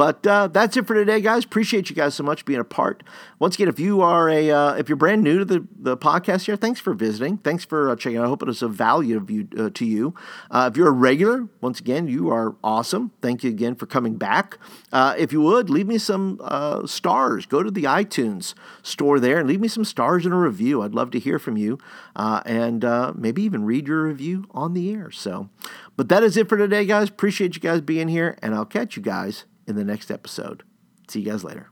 But 0.00 0.26
uh, 0.26 0.46
that's 0.46 0.78
it 0.78 0.86
for 0.86 0.94
today, 0.94 1.20
guys. 1.20 1.44
Appreciate 1.44 1.90
you 1.90 1.94
guys 1.94 2.14
so 2.14 2.22
much 2.22 2.46
being 2.46 2.58
a 2.58 2.64
part. 2.64 3.02
Once 3.38 3.56
again, 3.56 3.68
if 3.68 3.78
you 3.78 4.00
are 4.00 4.30
a 4.30 4.50
uh, 4.50 4.72
if 4.76 4.88
you're 4.88 4.96
brand 4.96 5.22
new 5.22 5.40
to 5.40 5.44
the, 5.44 5.66
the 5.78 5.94
podcast 5.94 6.46
here, 6.46 6.56
thanks 6.56 6.80
for 6.80 6.94
visiting. 6.94 7.36
Thanks 7.36 7.66
for 7.66 7.90
uh, 7.90 7.96
checking 7.96 8.16
out. 8.16 8.24
I 8.24 8.28
hope 8.28 8.40
it 8.40 8.48
was 8.48 8.62
of 8.62 8.72
value 8.72 9.22
you, 9.28 9.46
uh, 9.58 9.68
to 9.74 9.84
you. 9.84 10.14
Uh, 10.50 10.70
if 10.72 10.78
you're 10.78 10.88
a 10.88 10.90
regular, 10.90 11.48
once 11.60 11.80
again, 11.80 12.08
you 12.08 12.30
are 12.30 12.56
awesome. 12.64 13.10
Thank 13.20 13.44
you 13.44 13.50
again 13.50 13.74
for 13.74 13.84
coming 13.84 14.16
back. 14.16 14.56
Uh, 14.90 15.16
if 15.18 15.34
you 15.34 15.42
would 15.42 15.68
leave 15.68 15.86
me 15.86 15.98
some 15.98 16.40
stars, 16.86 17.44
go 17.44 17.62
to 17.62 17.70
the 17.70 17.84
iTunes 17.84 18.54
store 18.82 19.20
there 19.20 19.38
and 19.38 19.46
leave 19.46 19.60
me 19.60 19.68
some 19.68 19.84
stars 19.84 20.24
and 20.24 20.32
a 20.32 20.38
review. 20.38 20.80
I'd 20.80 20.94
love 20.94 21.10
to 21.10 21.18
hear 21.18 21.38
from 21.38 21.58
you 21.58 21.78
and 22.16 22.82
maybe 23.20 23.42
even 23.42 23.66
read 23.66 23.86
your 23.86 24.04
review 24.04 24.46
on 24.52 24.72
the 24.72 24.94
air. 24.94 25.10
So, 25.10 25.50
but 25.98 26.08
that 26.08 26.22
is 26.22 26.38
it 26.38 26.48
for 26.48 26.56
today, 26.56 26.86
guys. 26.86 27.10
Appreciate 27.10 27.54
you 27.54 27.60
guys 27.60 27.82
being 27.82 28.08
here, 28.08 28.38
and 28.40 28.54
I'll 28.54 28.64
catch 28.64 28.96
you 28.96 29.02
guys 29.02 29.44
in 29.70 29.76
the 29.76 29.84
next 29.84 30.10
episode. 30.10 30.64
See 31.08 31.20
you 31.20 31.30
guys 31.30 31.44
later. 31.44 31.70